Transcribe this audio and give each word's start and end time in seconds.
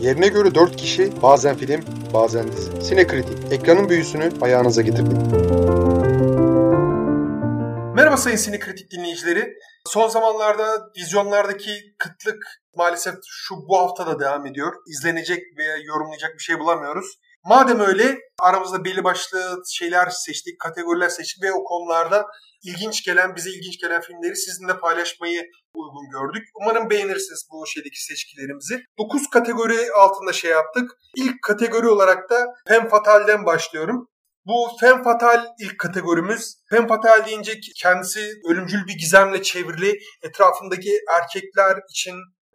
Yerine 0.00 0.28
göre 0.28 0.54
4 0.54 0.76
kişi, 0.76 1.22
bazen 1.22 1.56
film, 1.56 1.80
bazen 2.14 2.52
dizi. 2.52 2.82
Sinekritik, 2.82 3.52
ekranın 3.52 3.88
büyüsünü 3.88 4.30
ayağınıza 4.40 4.82
getirdik. 4.82 5.18
Merhaba 7.94 8.16
sayın 8.16 8.36
Sinekritik 8.36 8.90
dinleyicileri. 8.90 9.54
Son 9.86 10.08
zamanlarda 10.08 10.90
vizyonlardaki 10.98 11.70
kıtlık 11.98 12.44
maalesef 12.76 13.14
şu 13.26 13.54
bu 13.68 13.78
hafta 13.78 14.06
da 14.06 14.20
devam 14.20 14.46
ediyor. 14.46 14.72
İzlenecek 14.86 15.42
veya 15.58 15.76
yorumlayacak 15.76 16.34
bir 16.34 16.42
şey 16.42 16.58
bulamıyoruz. 16.58 17.06
Madem 17.48 17.80
öyle 17.80 18.18
aramızda 18.40 18.84
belli 18.84 19.04
başlı 19.04 19.62
şeyler 19.72 20.10
seçtik, 20.10 20.60
kategoriler 20.60 21.08
seçtik 21.08 21.42
ve 21.42 21.52
o 21.52 21.64
konularda 21.64 22.26
ilginç 22.62 23.04
gelen, 23.04 23.36
bize 23.36 23.50
ilginç 23.50 23.80
gelen 23.80 24.00
filmleri 24.00 24.36
sizinle 24.36 24.78
paylaşmayı 24.78 25.42
uygun 25.74 26.10
gördük. 26.10 26.48
Umarım 26.60 26.90
beğenirsiniz 26.90 27.48
bu 27.52 27.66
şeydeki 27.66 28.04
seçkilerimizi. 28.04 28.84
9 28.98 29.30
kategori 29.30 29.92
altında 29.92 30.32
şey 30.32 30.50
yaptık. 30.50 30.90
İlk 31.16 31.42
kategori 31.42 31.88
olarak 31.88 32.30
da 32.30 32.46
Femme 32.68 32.88
Fatale'den 32.88 33.46
başlıyorum. 33.46 34.08
Bu 34.46 34.68
Femme 34.80 35.02
Fatale 35.02 35.42
ilk 35.60 35.78
kategorimiz. 35.78 36.62
Femme 36.70 36.88
Fatale 36.88 37.26
deyince 37.26 37.60
kendisi 37.76 38.32
ölümcül 38.48 38.86
bir 38.86 38.94
gizemle 38.98 39.42
çevrili 39.42 39.98
etrafındaki 40.22 40.92
erkekler 41.14 41.78
için 41.90 42.14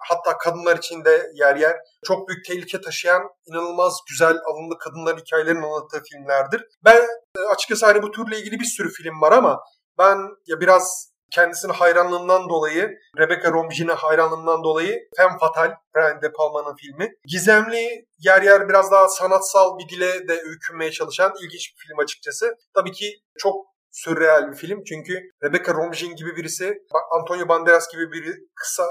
hatta 0.09 0.37
kadınlar 0.37 0.77
için 0.77 1.05
de 1.05 1.31
yer 1.33 1.55
yer 1.55 1.77
çok 2.05 2.27
büyük 2.27 2.45
tehlike 2.45 2.81
taşıyan 2.81 3.21
inanılmaz 3.45 3.93
güzel 4.09 4.37
alımlı 4.45 4.77
kadınların 4.77 5.17
hikayelerini 5.17 5.65
anlattığı 5.65 6.03
filmlerdir. 6.03 6.65
Ben 6.85 7.01
e, 7.37 7.39
açıkçası 7.53 7.85
hani 7.85 8.01
bu 8.01 8.11
türle 8.11 8.39
ilgili 8.39 8.59
bir 8.59 8.65
sürü 8.65 8.89
film 8.89 9.21
var 9.21 9.31
ama 9.31 9.59
ben 9.97 10.17
ya 10.47 10.59
biraz 10.59 11.11
kendisine 11.31 11.71
hayranlığından 11.71 12.49
dolayı, 12.49 12.89
Rebecca 13.17 13.51
Romijn'e 13.51 13.93
hayranlığından 13.93 14.63
dolayı 14.63 14.99
Femme 15.17 15.37
Fatale, 15.39 15.73
Brian 15.95 16.21
De 16.21 16.31
Palma'nın 16.31 16.75
filmi. 16.75 17.11
Gizemli, 17.25 18.05
yer 18.19 18.41
yer 18.41 18.69
biraz 18.69 18.91
daha 18.91 19.07
sanatsal 19.07 19.77
bir 19.79 19.89
dile 19.89 20.27
de 20.27 20.33
öykünmeye 20.33 20.91
çalışan 20.91 21.33
ilginç 21.41 21.73
bir 21.73 21.87
film 21.87 21.99
açıkçası. 21.99 22.55
Tabii 22.73 22.91
ki 22.91 23.19
çok 23.37 23.65
sürreal 23.91 24.51
bir 24.51 24.57
film 24.57 24.83
çünkü 24.83 25.19
Rebecca 25.43 25.73
Romijn 25.73 26.15
gibi 26.15 26.35
birisi, 26.35 26.77
Antonio 27.11 27.47
Banderas 27.47 27.91
gibi 27.91 28.11
biri 28.11 28.33
kısa 28.55 28.85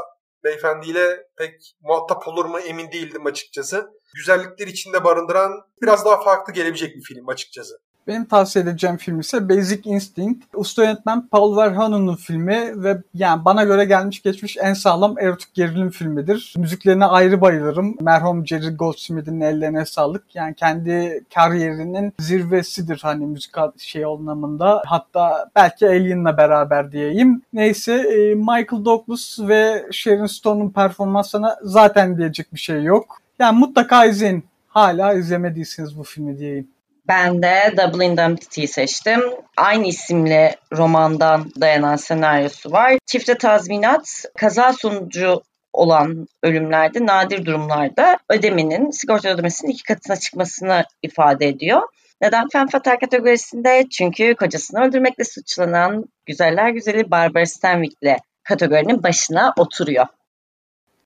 beyefendiyle 0.44 1.26
pek 1.36 1.76
muhatap 1.80 2.28
olur 2.28 2.44
mu 2.44 2.58
emin 2.58 2.92
değildim 2.92 3.26
açıkçası. 3.26 3.90
Güzellikler 4.14 4.66
içinde 4.66 5.04
barındıran 5.04 5.52
biraz 5.82 6.04
daha 6.04 6.22
farklı 6.22 6.52
gelebilecek 6.52 6.96
bir 6.96 7.02
film 7.02 7.28
açıkçası. 7.28 7.74
Benim 8.10 8.24
tavsiye 8.24 8.64
edeceğim 8.64 8.96
film 8.96 9.20
ise 9.20 9.48
Basic 9.48 9.90
Instinct. 9.90 10.44
Usta 10.54 10.84
yönetmen 10.84 11.28
Paul 11.28 11.56
Verhoeven'ın 11.56 12.16
filmi 12.16 12.84
ve 12.84 13.02
yani 13.14 13.44
bana 13.44 13.64
göre 13.64 13.84
gelmiş 13.84 14.22
geçmiş 14.22 14.56
en 14.60 14.74
sağlam 14.74 15.18
erotik 15.18 15.54
gerilim 15.54 15.90
filmidir. 15.90 16.54
Müziklerine 16.56 17.04
ayrı 17.04 17.40
bayılırım. 17.40 17.96
Merhum 18.00 18.46
Jerry 18.46 18.76
Goldsmith'in 18.76 19.40
ellerine 19.40 19.86
sağlık. 19.86 20.34
Yani 20.34 20.54
kendi 20.54 21.24
kariyerinin 21.34 22.12
zirvesidir 22.18 23.00
hani 23.02 23.26
müzik 23.26 23.54
şey 23.78 24.04
anlamında. 24.04 24.82
Hatta 24.86 25.50
belki 25.56 25.86
Alien'la 25.86 26.36
beraber 26.36 26.92
diyeyim. 26.92 27.42
Neyse 27.52 27.92
e, 27.92 28.34
Michael 28.34 28.84
Douglas 28.84 29.38
ve 29.40 29.86
Sharon 29.92 30.26
Stone'un 30.26 30.70
performansına 30.70 31.56
zaten 31.62 32.18
diyecek 32.18 32.54
bir 32.54 32.60
şey 32.60 32.82
yok. 32.82 33.18
Yani 33.38 33.58
mutlaka 33.58 34.04
izleyin. 34.04 34.44
Hala 34.68 35.14
izlemediyseniz 35.14 35.98
bu 35.98 36.02
filmi 36.02 36.38
diyeyim. 36.38 36.68
Ben 37.08 37.42
de 37.42 37.74
Double 37.76 38.04
Indemnity'yi 38.04 38.68
seçtim. 38.68 39.20
Aynı 39.56 39.86
isimli 39.86 40.54
romandan 40.72 41.52
dayanan 41.60 41.96
senaryosu 41.96 42.72
var. 42.72 42.98
Çifte 43.06 43.38
tazminat 43.38 44.24
kaza 44.38 44.72
sonucu 44.72 45.42
olan 45.72 46.26
ölümlerde 46.42 47.06
nadir 47.06 47.44
durumlarda 47.44 48.18
ödemenin 48.30 48.90
sigorta 48.90 49.28
ödemesinin 49.28 49.72
iki 49.72 49.82
katına 49.82 50.16
çıkmasını 50.16 50.84
ifade 51.02 51.48
ediyor. 51.48 51.82
Neden 52.20 52.48
fen 52.48 52.66
fatal 52.66 52.96
kategorisinde? 52.96 53.86
Çünkü 53.90 54.34
kocasını 54.34 54.80
öldürmekle 54.80 55.24
suçlanan 55.24 56.04
güzeller 56.26 56.70
güzeli 56.70 57.10
Barbara 57.10 57.46
Stanwyck'le 57.46 58.16
kategorinin 58.44 59.02
başına 59.02 59.52
oturuyor 59.56 60.06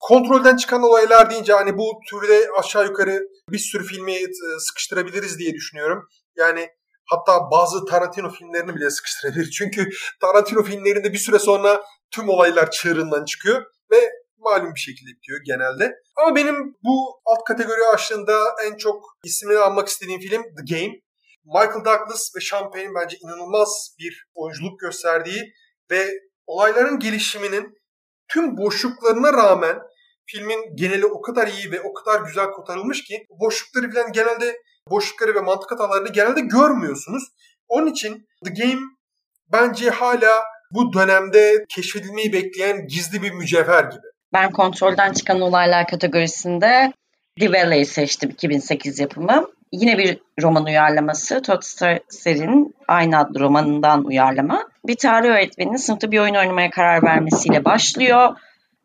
kontrolden 0.09 0.57
çıkan 0.57 0.83
olaylar 0.83 1.31
deyince 1.31 1.53
hani 1.53 1.79
bu 1.79 2.01
türde 2.11 2.49
aşağı 2.59 2.85
yukarı 2.85 3.21
bir 3.49 3.59
sürü 3.59 3.85
filmi 3.85 4.13
e, 4.13 4.29
sıkıştırabiliriz 4.59 5.39
diye 5.39 5.55
düşünüyorum. 5.55 6.09
Yani 6.37 6.69
hatta 7.07 7.51
bazı 7.51 7.85
Tarantino 7.85 8.31
filmlerini 8.31 8.75
bile 8.75 8.91
sıkıştırabilir. 8.91 9.51
Çünkü 9.59 9.91
Tarantino 10.21 10.63
filmlerinde 10.63 11.13
bir 11.13 11.19
süre 11.19 11.39
sonra 11.39 11.83
tüm 12.11 12.29
olaylar 12.29 12.71
çığırından 12.71 13.25
çıkıyor 13.25 13.63
ve 13.91 14.11
malum 14.39 14.75
bir 14.75 14.81
şekilde 14.81 15.11
bitiyor 15.11 15.41
genelde. 15.47 15.95
Ama 16.17 16.37
benim 16.37 16.75
bu 16.85 17.21
alt 17.25 17.45
kategori 17.45 17.87
aşığında 17.95 18.39
en 18.67 18.77
çok 18.77 19.05
ismini 19.25 19.59
almak 19.59 19.89
istediğim 19.89 20.21
film 20.21 20.43
The 20.43 20.75
Game. 20.75 20.95
Michael 21.45 21.85
Douglas 21.85 22.37
ve 22.37 22.41
Sean 22.41 22.71
Penn 22.71 22.95
bence 22.95 23.17
inanılmaz 23.17 23.95
bir 23.99 24.27
oyunculuk 24.35 24.81
gösterdiği 24.81 25.53
ve 25.91 26.11
olayların 26.47 26.99
gelişiminin 26.99 27.75
tüm 28.29 28.57
boşluklarına 28.57 29.33
rağmen 29.33 29.79
filmin 30.27 30.77
geneli 30.77 31.07
o 31.07 31.21
kadar 31.21 31.47
iyi 31.47 31.73
ve 31.73 31.81
o 31.81 31.93
kadar 31.93 32.21
güzel 32.21 32.47
kotarılmış 32.47 33.05
ki 33.05 33.27
boşlukları 33.41 33.91
falan 33.91 34.13
genelde 34.13 34.57
boşlukları 34.91 35.35
ve 35.35 35.41
mantık 35.41 35.71
hatalarını 35.71 36.09
genelde 36.09 36.41
görmüyorsunuz. 36.41 37.25
Onun 37.69 37.87
için 37.87 38.27
The 38.45 38.51
Game 38.63 38.81
bence 39.53 39.91
hala 39.91 40.43
bu 40.71 40.93
dönemde 40.93 41.65
keşfedilmeyi 41.69 42.33
bekleyen 42.33 42.87
gizli 42.87 43.23
bir 43.23 43.33
mücevher 43.33 43.85
gibi. 43.85 44.07
Ben 44.33 44.51
kontrolden 44.51 45.13
çıkan 45.13 45.41
olaylar 45.41 45.87
kategorisinde 45.87 46.93
The 47.41 47.53
Valley'i 47.53 47.87
seçtim 47.87 48.31
2008 48.31 48.99
yapımı. 48.99 49.47
Yine 49.73 49.99
bir 49.99 50.19
roman 50.43 50.65
uyarlaması. 50.65 51.43
Todd 51.43 51.63
Strasser'in 51.63 52.75
aynı 52.89 53.19
adlı 53.19 53.41
romanından 53.41 54.05
uyarlama. 54.05 54.69
Bir 54.87 54.97
tarih 54.97 55.29
öğretmeninin 55.29 55.77
sınıfta 55.77 56.11
bir 56.11 56.19
oyun 56.19 56.35
oynamaya 56.35 56.71
karar 56.71 57.03
vermesiyle 57.03 57.65
başlıyor 57.65 58.37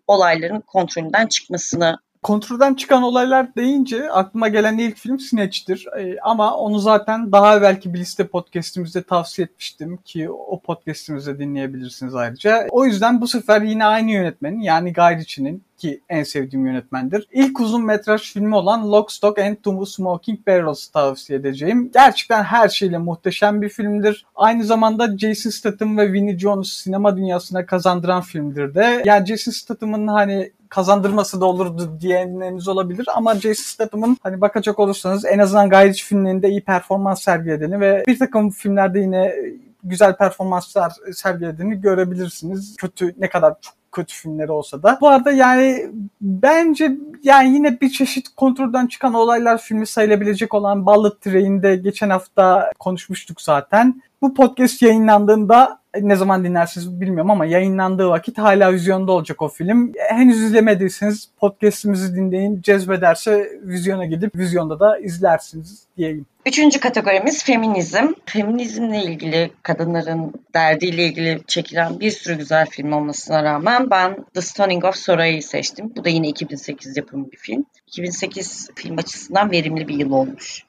olayların 0.10 0.62
kontrolünden 0.62 1.28
çıkmasını 1.28 1.98
Kontrolden 2.24 2.74
çıkan 2.74 3.04
olaylar 3.04 3.56
deyince 3.56 4.12
aklıma 4.12 4.48
gelen 4.48 4.78
ilk 4.78 4.98
film 4.98 5.20
Snatch'tir. 5.20 5.86
Ee, 6.00 6.18
ama 6.24 6.58
onu 6.58 6.80
zaten 6.80 7.32
daha 7.32 7.58
evvelki 7.58 7.94
bir 7.94 8.00
liste 8.00 8.28
podcastimizde 8.28 9.04
tavsiye 9.04 9.46
etmiştim 9.46 9.98
ki 9.98 10.30
o 10.30 10.62
podcastimizde 10.62 11.40
dinleyebilirsiniz 11.40 12.16
ayrıca. 12.16 12.68
O 12.70 12.86
yüzden 12.86 13.22
bu 13.22 13.28
sefer 13.28 13.62
yine 13.62 13.86
aynı 13.86 14.12
yönetmenin 14.12 14.62
yani 14.62 14.94
Guy 14.94 15.18
Ritchie'nin 15.18 15.64
ki 15.78 16.02
en 16.10 16.24
sevdiğim 16.24 16.66
yönetmendir. 16.66 17.28
İlk 17.32 17.60
uzun 17.60 17.86
metraj 17.86 18.22
filmi 18.22 18.56
olan 18.56 18.92
Lock, 18.92 19.12
Stock 19.12 19.40
and 19.40 19.56
Two 19.56 19.86
Smoking 19.86 20.48
Barrels 20.48 20.88
tavsiye 20.88 21.40
edeceğim. 21.40 21.92
Gerçekten 21.94 22.44
her 22.44 22.70
şeyle 22.70 22.98
muhteşem 22.98 23.62
bir 23.62 23.70
filmdir. 23.70 24.26
Aynı 24.36 24.64
zamanda 24.64 25.18
Jason 25.18 25.50
Statham 25.50 25.98
ve 25.98 26.14
Vinnie 26.14 26.40
Jones 26.40 26.68
sinema 26.68 27.18
dünyasına 27.18 27.66
kazandıran 27.66 28.22
filmdir 28.22 28.76
de. 28.76 29.02
Yani 29.06 29.26
Jason 29.26 29.52
Statham'ın 29.52 30.08
hani 30.08 30.52
kazandırması 30.70 31.42
da 31.42 31.46
olurdu 31.46 31.98
diyenleriniz 32.02 32.68
olabilir 32.68 33.08
ama 33.16 33.36
Jason 33.36 33.64
Statham'ın 33.64 34.18
hani 34.24 34.42
bakacak 34.42 34.80
olursanız 34.80 35.26
en 35.26 35.40
azından 35.40 35.70
Guy 35.70 35.88
Ritchie 35.88 36.06
filmlerinde 36.06 36.50
iyi 36.50 36.62
performans 36.62 37.24
sergilediğini 37.24 37.80
ve 37.80 38.04
bir 38.08 38.20
takım 38.20 38.50
filmlerde 38.50 39.00
yine 39.00 39.36
güzel 39.84 40.18
performanslar 40.18 40.94
sergilediğini 41.14 41.82
görebilirsiniz. 41.82 42.76
Kötü 42.78 43.16
ne 43.18 43.30
kadar 43.30 43.54
çok 43.62 43.74
kötü 43.92 44.16
filmleri 44.16 44.52
olsa 44.52 44.84
da. 44.84 44.98
Bu 45.02 45.10
arada 45.10 45.32
yani 45.32 45.92
bence 46.22 46.98
yani 47.24 47.54
yine 47.54 47.82
bir 47.82 47.90
çeşit 47.90 48.30
kontrolden 48.36 48.88
çıkan 48.88 49.14
olaylar 49.14 49.58
filmi 49.58 49.88
sayılabilecek 49.88 50.54
olan 50.54 50.86
Bullet 50.86 51.22
Train'de 51.22 51.76
geçen 51.76 52.10
hafta 52.10 52.72
konuşmuştuk 52.80 53.42
zaten. 53.42 54.02
Bu 54.22 54.34
podcast 54.34 54.82
yayınlandığında 54.82 55.80
ne 56.02 56.16
zaman 56.16 56.44
dinlersiniz 56.44 57.02
bilmiyorum 57.02 57.32
ama 57.32 57.46
yayınlandığı 57.46 58.10
vakit 58.10 58.38
hala 58.38 58.74
vizyonda 58.74 59.12
olacak 59.12 59.42
o 59.42 59.48
film. 59.48 59.94
Henüz 60.10 60.42
izlemediyseniz 60.42 61.30
podcastimizi 61.40 62.16
dinleyin. 62.16 62.62
Cezbederse 62.62 63.52
vizyona 63.64 64.06
gidip 64.06 64.36
vizyonda 64.36 64.80
da 64.80 65.00
izlersiniz 65.00 65.84
diyeyim. 65.98 66.26
Üçüncü 66.46 66.80
kategorimiz 66.80 67.44
feminizm. 67.44 68.14
Feminizmle 68.26 69.04
ilgili, 69.04 69.52
kadınların 69.64 70.34
derdiyle 70.54 71.06
ilgili 71.06 71.42
çekilen 71.48 72.00
bir 72.00 72.12
sürü 72.12 72.38
güzel 72.38 72.66
film 72.66 72.94
olmasına 72.94 73.44
rağmen 73.44 73.90
ben 73.90 74.26
The 74.34 74.42
Stunning 74.42 74.86
of 74.86 74.96
Soraya'yı 74.96 75.44
seçtim. 75.44 75.94
Bu 75.96 76.06
da 76.06 76.10
yine 76.10 76.28
2008 76.28 76.98
yapımı 76.98 77.32
bir 77.32 77.38
film. 77.38 77.66
2008 77.88 78.70
film 78.76 78.98
açısından 78.98 79.52
verimli 79.52 79.88
bir 79.88 79.96
yıl 79.96 80.12
olmuş. 80.12 80.69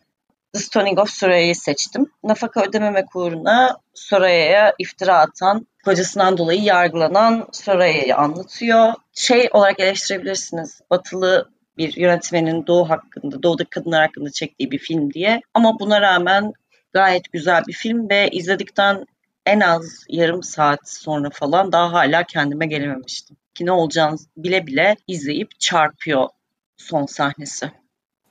The 0.52 0.60
Stoning 0.60 0.98
of 0.98 1.10
Soraya'yı 1.10 1.56
seçtim. 1.56 2.12
Nafaka 2.24 2.62
ödememek 2.62 3.16
uğruna 3.16 3.76
Soraya'ya 3.94 4.74
iftira 4.78 5.18
atan, 5.18 5.66
kocasından 5.84 6.38
dolayı 6.38 6.62
yargılanan 6.62 7.48
Soraya'yı 7.52 8.16
anlatıyor. 8.16 8.92
Şey 9.12 9.48
olarak 9.52 9.80
eleştirebilirsiniz. 9.80 10.80
Batılı 10.90 11.48
bir 11.78 11.96
yönetmenin 11.96 12.66
Doğu 12.66 12.90
hakkında, 12.90 13.42
Doğudaki 13.42 13.70
kadınlar 13.70 14.06
hakkında 14.06 14.30
çektiği 14.30 14.70
bir 14.70 14.78
film 14.78 15.12
diye. 15.12 15.40
Ama 15.54 15.78
buna 15.80 16.00
rağmen 16.00 16.52
gayet 16.92 17.32
güzel 17.32 17.62
bir 17.68 17.72
film 17.72 18.10
ve 18.10 18.28
izledikten 18.28 19.06
en 19.46 19.60
az 19.60 20.04
yarım 20.08 20.42
saat 20.42 20.88
sonra 20.88 21.30
falan 21.30 21.72
daha 21.72 21.92
hala 21.92 22.24
kendime 22.24 22.66
gelememiştim. 22.66 23.36
Ki 23.54 23.66
ne 23.66 23.72
olacağını 23.72 24.16
bile 24.36 24.66
bile 24.66 24.96
izleyip 25.06 25.60
çarpıyor 25.60 26.28
son 26.76 27.06
sahnesi. 27.06 27.79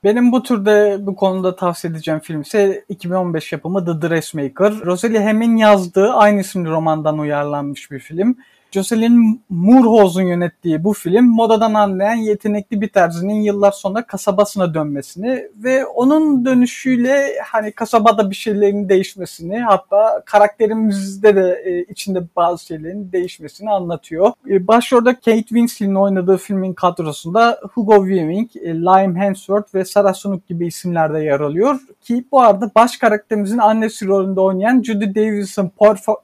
Benim 0.04 0.32
bu 0.32 0.42
türde 0.42 0.98
bu 1.00 1.16
konuda 1.16 1.56
tavsiye 1.56 1.92
edeceğim 1.92 2.20
film 2.20 2.40
ise 2.40 2.84
2015 2.88 3.52
yapımı 3.52 3.84
The 3.84 4.08
Dressmaker. 4.08 4.72
Rosalie 4.84 5.24
Ham'in 5.24 5.56
yazdığı 5.56 6.12
aynı 6.12 6.40
isimli 6.40 6.70
romandan 6.70 7.18
uyarlanmış 7.18 7.90
bir 7.90 7.98
film. 7.98 8.36
Jocelyn 8.72 9.40
Moorhouse'un 9.50 10.26
yönettiği 10.26 10.84
bu 10.84 10.92
film 10.92 11.24
modadan 11.24 11.74
anlayan 11.74 12.14
yetenekli 12.14 12.80
bir 12.80 12.88
terzinin 12.88 13.40
yıllar 13.40 13.72
sonra 13.72 14.06
kasabasına 14.06 14.74
dönmesini 14.74 15.48
ve 15.56 15.86
onun 15.86 16.44
dönüşüyle 16.44 17.38
hani 17.44 17.72
kasabada 17.72 18.30
bir 18.30 18.34
şeylerin 18.34 18.88
değişmesini 18.88 19.60
hatta 19.60 20.22
karakterimizde 20.26 21.36
de 21.36 21.62
e, 21.64 21.82
içinde 21.92 22.22
bazı 22.36 22.66
şeylerin 22.66 23.12
değişmesini 23.12 23.70
anlatıyor. 23.70 24.32
E, 24.48 24.66
başrolde 24.66 25.14
Kate 25.14 25.42
Winslet'in 25.42 25.94
oynadığı 25.94 26.36
filmin 26.36 26.74
kadrosunda 26.74 27.60
Hugo 27.72 28.08
Weaving, 28.08 28.56
e, 28.56 28.74
Liam 28.74 29.16
Hemsworth 29.16 29.74
ve 29.74 29.84
Sarah 29.84 30.14
Snook 30.14 30.48
gibi 30.48 30.66
isimler 30.66 31.14
de 31.14 31.18
yer 31.18 31.40
alıyor. 31.40 31.80
Ki 32.00 32.24
bu 32.32 32.40
arada 32.40 32.70
baş 32.74 32.96
karakterimizin 32.96 33.58
annesi 33.58 34.06
rolünde 34.06 34.40
oynayan 34.40 34.82
Judy 34.82 35.14
Davis'in 35.14 35.72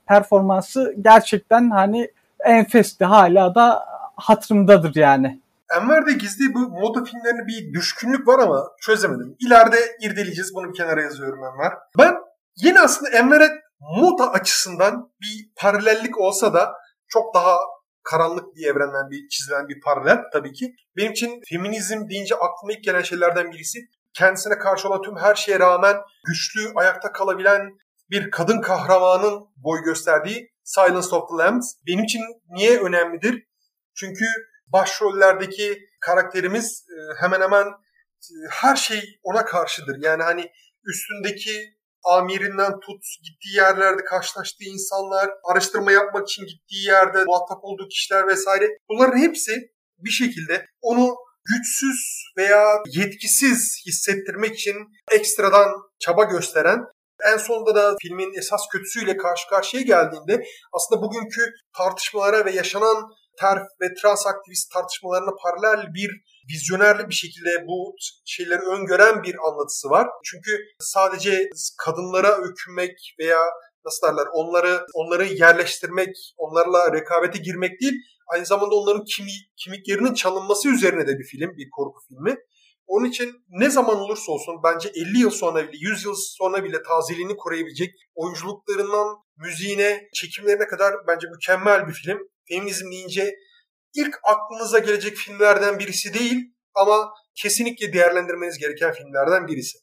performansı 0.06 0.94
gerçekten 1.00 1.70
hani 1.70 2.08
enfesti 2.44 3.04
hala 3.04 3.54
da 3.54 3.86
hatırımdadır 4.16 4.94
yani. 4.94 5.40
Enver'de 5.76 6.12
gizli 6.12 6.54
bu 6.54 6.58
moda 6.58 7.04
filmlerine 7.04 7.46
bir 7.46 7.74
düşkünlük 7.74 8.28
var 8.28 8.38
ama 8.38 8.64
çözemedim. 8.80 9.36
İleride 9.46 9.78
irdeleyeceğiz. 10.00 10.54
Bunu 10.54 10.68
bir 10.68 10.74
kenara 10.74 11.02
yazıyorum 11.02 11.44
Enver. 11.44 11.72
Ben 11.98 12.16
yine 12.56 12.80
aslında 12.80 13.10
Enver'e 13.10 13.48
moda 13.80 14.30
açısından 14.30 15.10
bir 15.20 15.50
paralellik 15.56 16.20
olsa 16.20 16.54
da 16.54 16.74
çok 17.08 17.34
daha 17.34 17.56
karanlık 18.02 18.56
bir 18.56 18.66
evrenden 18.66 19.10
bir 19.10 19.28
çizilen 19.28 19.68
bir 19.68 19.80
paralel 19.80 20.18
tabii 20.32 20.52
ki. 20.52 20.74
Benim 20.96 21.12
için 21.12 21.40
feminizm 21.48 22.08
deyince 22.08 22.34
aklıma 22.34 22.72
ilk 22.72 22.84
gelen 22.84 23.02
şeylerden 23.02 23.52
birisi 23.52 23.78
kendisine 24.14 24.58
karşı 24.58 24.88
olan 24.88 25.02
tüm 25.02 25.16
her 25.16 25.34
şeye 25.34 25.58
rağmen 25.58 25.96
güçlü, 26.26 26.72
ayakta 26.74 27.12
kalabilen 27.12 27.78
bir 28.10 28.30
kadın 28.30 28.60
kahramanın 28.60 29.46
boy 29.56 29.82
gösterdiği 29.84 30.50
Silence 30.66 31.08
of 31.12 31.28
the 31.28 31.44
Lambs 31.44 31.74
benim 31.86 32.04
için 32.04 32.22
niye 32.48 32.80
önemlidir? 32.80 33.46
Çünkü 33.94 34.24
başrollerdeki 34.66 35.78
karakterimiz 36.00 36.84
e, 36.90 37.20
hemen 37.20 37.40
hemen 37.40 37.66
e, 37.66 38.34
her 38.50 38.76
şey 38.76 39.02
ona 39.22 39.44
karşıdır. 39.44 39.96
Yani 40.00 40.22
hani 40.22 40.50
üstündeki 40.84 41.76
amirinden 42.04 42.72
tut, 42.80 43.04
gittiği 43.22 43.56
yerlerde 43.56 44.04
karşılaştığı 44.04 44.64
insanlar, 44.64 45.30
araştırma 45.44 45.92
yapmak 45.92 46.28
için 46.28 46.46
gittiği 46.46 46.86
yerde 46.86 47.24
muhatap 47.24 47.58
olduğu 47.62 47.88
kişiler 47.88 48.26
vesaire. 48.26 48.69
Bunların 48.88 49.19
hepsi 49.19 49.52
bir 49.98 50.10
şekilde 50.10 50.66
onu 50.80 51.16
güçsüz 51.44 52.24
veya 52.36 52.82
yetkisiz 52.86 53.82
hissettirmek 53.86 54.54
için 54.54 54.76
ekstradan 55.12 55.69
çaba 55.98 56.24
gösteren 56.24 56.84
en 57.32 57.36
sonunda 57.36 57.74
da 57.74 57.96
filmin 58.02 58.38
esas 58.38 58.60
kötüsüyle 58.72 59.16
karşı 59.16 59.48
karşıya 59.48 59.82
geldiğinde 59.82 60.44
aslında 60.72 61.02
bugünkü 61.02 61.52
tartışmalara 61.76 62.44
ve 62.44 62.50
yaşanan 62.50 63.04
terf 63.40 63.62
ve 63.80 63.94
trans 63.94 64.26
aktivist 64.26 64.72
tartışmalarına 64.72 65.30
paralel 65.42 65.94
bir 65.94 66.10
vizyonerli 66.50 67.08
bir 67.08 67.14
şekilde 67.14 67.66
bu 67.66 67.94
şeyleri 68.24 68.60
öngören 68.60 69.22
bir 69.22 69.36
anlatısı 69.48 69.90
var. 69.90 70.06
Çünkü 70.24 70.50
sadece 70.80 71.48
kadınlara 71.84 72.36
öykünmek 72.42 73.14
veya 73.19 73.40
nasıl 73.84 74.06
derler 74.06 74.26
onları 74.32 74.86
onları 74.94 75.24
yerleştirmek, 75.24 76.16
onlarla 76.36 76.92
rekabete 76.92 77.38
girmek 77.38 77.80
değil, 77.80 77.94
aynı 78.34 78.46
zamanda 78.46 78.74
onların 78.74 79.04
kimi, 79.04 79.30
kimliklerinin 79.56 80.14
çalınması 80.14 80.69
üzerine 80.69 81.06
de 81.06 81.19
bir 81.19 81.24
film, 81.24 81.56
bir 81.56 81.70
korku 81.70 82.00
filmi. 82.08 82.36
Onun 82.86 83.08
için 83.08 83.44
ne 83.48 83.70
zaman 83.70 83.96
olursa 83.96 84.32
olsun 84.32 84.54
bence 84.64 84.88
50 84.88 85.18
yıl 85.18 85.30
sonra 85.30 85.68
bile 85.68 85.76
100 85.80 86.04
yıl 86.04 86.14
sonra 86.14 86.64
bile 86.64 86.82
tazeliğini 86.82 87.36
koruyabilecek 87.36 87.94
oyunculuklarından 88.14 89.16
müziğine, 89.36 90.08
çekimlerine 90.14 90.66
kadar 90.66 90.94
bence 91.08 91.26
mükemmel 91.28 91.88
bir 91.88 91.92
film. 91.92 92.18
Feminizm 92.48 92.90
deyince 92.90 93.34
ilk 93.94 94.18
aklınıza 94.24 94.78
gelecek 94.78 95.16
filmlerden 95.16 95.78
birisi 95.78 96.14
değil 96.14 96.52
ama 96.74 97.10
kesinlikle 97.34 97.92
değerlendirmeniz 97.92 98.58
gereken 98.58 98.92
filmlerden 98.92 99.48
birisi. 99.48 99.78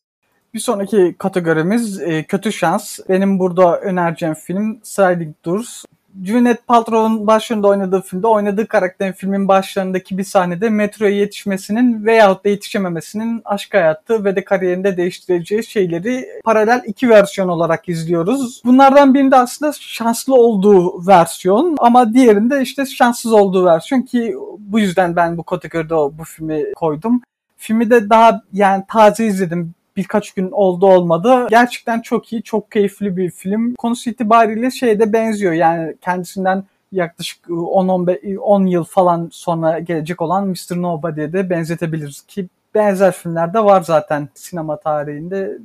Bir 0.53 0.59
sonraki 0.59 1.15
kategorimiz 1.19 2.01
e, 2.01 2.23
kötü 2.23 2.51
şans. 2.51 2.99
Benim 3.09 3.39
burada 3.39 3.79
önereceğim 3.79 4.35
film 4.35 4.79
Sliding 4.83 5.35
Doors. 5.45 5.85
Gwyneth 6.21 6.61
Paltrow'un 6.67 7.27
başrolünde 7.27 7.67
oynadığı 7.67 8.01
filmde 8.01 8.27
oynadığı 8.27 8.67
karakterin 8.67 9.11
filmin 9.11 9.47
başlarındaki 9.47 10.17
bir 10.17 10.23
sahnede 10.23 10.69
metroya 10.69 11.11
yetişmesinin 11.11 12.05
veyahut 12.05 12.45
da 12.45 12.49
yetişememesinin 12.49 13.41
aşk 13.45 13.73
hayatı 13.73 14.25
ve 14.25 14.35
de 14.35 14.43
kariyerinde 14.43 14.97
değiştireceği 14.97 15.63
şeyleri 15.63 16.25
paralel 16.43 16.81
iki 16.85 17.09
versiyon 17.09 17.47
olarak 17.47 17.89
izliyoruz. 17.89 18.61
Bunlardan 18.65 19.13
birinde 19.13 19.35
aslında 19.35 19.73
şanslı 19.79 20.35
olduğu 20.35 21.07
versiyon 21.07 21.75
ama 21.79 22.13
diğerinde 22.13 22.61
işte 22.61 22.85
şanssız 22.85 23.33
olduğu 23.33 23.65
versiyon 23.65 24.01
ki 24.01 24.35
bu 24.59 24.79
yüzden 24.79 25.15
ben 25.15 25.37
bu 25.37 25.43
kategoride 25.43 25.93
bu 25.93 26.23
filmi 26.23 26.73
koydum. 26.75 27.21
Filmi 27.57 27.89
de 27.89 28.09
daha 28.09 28.41
yani 28.53 28.83
taze 28.87 29.25
izledim 29.25 29.73
birkaç 29.97 30.31
gün 30.31 30.51
oldu 30.51 30.87
olmadı. 30.87 31.47
Gerçekten 31.49 32.01
çok 32.01 32.33
iyi, 32.33 32.43
çok 32.43 32.71
keyifli 32.71 33.17
bir 33.17 33.31
film. 33.31 33.75
Konusu 33.75 34.09
itibariyle 34.09 34.71
şeyde 34.71 35.13
benziyor. 35.13 35.53
Yani 35.53 35.97
kendisinden 36.01 36.63
yaklaşık 36.91 37.45
10-10 37.45 38.37
10 38.37 38.65
yıl 38.65 38.83
falan 38.83 39.29
sonra 39.31 39.79
gelecek 39.79 40.21
olan 40.21 40.47
Mr. 40.47 40.81
Nobody'ye 40.81 41.33
de 41.33 41.49
benzetebiliriz 41.49 42.21
ki 42.21 42.47
benzer 42.75 43.11
filmler 43.11 43.53
de 43.53 43.59
var 43.59 43.81
zaten 43.81 44.29
sinema 44.35 44.79
tarihinde. 44.79 45.57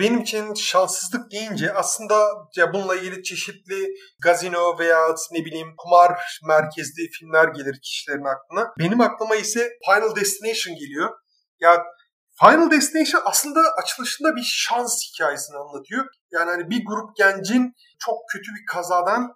Benim 0.00 0.20
için 0.20 0.54
şanssızlık 0.54 1.32
deyince 1.32 1.72
aslında 1.72 2.14
ya 2.56 2.72
bununla 2.72 2.96
ilgili 2.96 3.22
çeşitli 3.22 3.94
gazino 4.20 4.78
veya 4.78 4.98
ne 5.32 5.44
bileyim 5.44 5.74
kumar 5.76 6.12
merkezli 6.48 7.10
filmler 7.10 7.48
gelir 7.48 7.80
kişilerin 7.82 8.24
aklına. 8.24 8.72
Benim 8.78 9.00
aklıma 9.00 9.36
ise 9.36 9.68
Final 9.84 10.16
Destination 10.16 10.76
geliyor. 10.76 11.10
Ya 11.60 11.84
Final 12.40 12.70
Destination 12.70 13.22
aslında 13.24 13.60
açılışında 13.82 14.36
bir 14.36 14.44
şans 14.44 15.00
hikayesini 15.08 15.56
anlatıyor. 15.56 16.06
Yani 16.30 16.50
hani 16.50 16.70
bir 16.70 16.84
grup 16.84 17.16
gencin 17.16 17.72
çok 17.98 18.14
kötü 18.32 18.50
bir 18.54 18.66
kazadan 18.72 19.32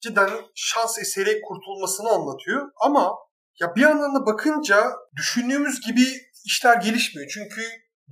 cidden 0.00 0.30
şans 0.54 0.98
eseri 0.98 1.40
kurtulmasını 1.48 2.08
anlatıyor. 2.08 2.70
Ama 2.80 3.12
ya 3.60 3.74
bir 3.76 3.80
yandan 3.80 4.14
da 4.14 4.26
bakınca 4.26 4.92
düşündüğümüz 5.16 5.80
gibi 5.86 6.06
işler 6.44 6.76
gelişmiyor. 6.76 7.30
Çünkü 7.34 7.62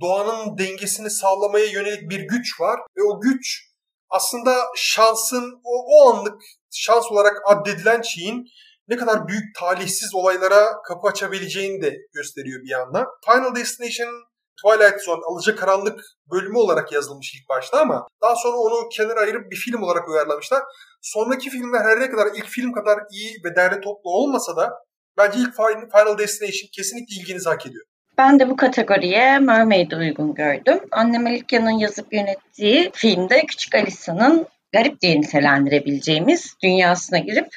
doğanın 0.01 0.57
dengesini 0.57 1.09
sağlamaya 1.09 1.65
yönelik 1.65 2.09
bir 2.09 2.19
güç 2.19 2.61
var 2.61 2.79
ve 2.97 3.03
o 3.03 3.21
güç 3.21 3.73
aslında 4.09 4.55
şansın 4.75 5.61
o, 5.63 5.85
o 5.87 6.13
anlık 6.13 6.41
şans 6.71 7.11
olarak 7.11 7.37
addedilen 7.45 8.01
şeyin 8.01 8.45
ne 8.87 8.97
kadar 8.97 9.27
büyük 9.27 9.55
talihsiz 9.59 10.15
olaylara 10.15 10.81
kapı 10.87 11.07
açabileceğini 11.07 11.81
de 11.81 11.97
gösteriyor 12.13 12.61
bir 12.63 12.69
yandan. 12.69 13.05
Final 13.25 13.55
Destination 13.55 14.32
Twilight 14.57 15.01
Zone 15.01 15.55
karanlık 15.55 16.01
bölümü 16.31 16.57
olarak 16.57 16.91
yazılmış 16.91 17.35
ilk 17.35 17.49
başta 17.49 17.81
ama 17.81 18.07
daha 18.21 18.35
sonra 18.35 18.57
onu 18.57 18.89
kenara 18.89 19.19
ayırıp 19.19 19.51
bir 19.51 19.55
film 19.55 19.83
olarak 19.83 20.09
uyarlamışlar. 20.09 20.63
Sonraki 21.01 21.49
filmler 21.49 21.81
her 21.81 21.99
ne 21.99 22.09
kadar 22.09 22.27
ilk 22.35 22.45
film 22.45 22.71
kadar 22.71 22.99
iyi 23.11 23.35
ve 23.45 23.55
derli 23.55 23.81
toplu 23.81 24.09
olmasa 24.09 24.55
da 24.55 24.73
bence 25.17 25.39
ilk 25.39 25.55
Final 25.91 26.17
Destination 26.17 26.69
kesinlikle 26.71 27.15
ilginizi 27.15 27.49
hak 27.49 27.65
ediyor. 27.65 27.85
Ben 28.17 28.39
de 28.39 28.49
bu 28.49 28.55
kategoriye 28.55 29.39
Mermaid'i 29.39 29.95
uygun 29.95 30.33
gördüm. 30.33 30.79
Anne 30.91 31.17
Melikya'nın 31.17 31.71
yazıp 31.71 32.13
yönettiği 32.13 32.91
filmde 32.93 33.45
Küçük 33.45 33.75
Alisa'nın 33.75 34.47
garip 34.73 35.01
diye 35.01 35.21
nitelendirebileceğimiz 35.21 36.55
dünyasına 36.63 37.17
girip 37.17 37.47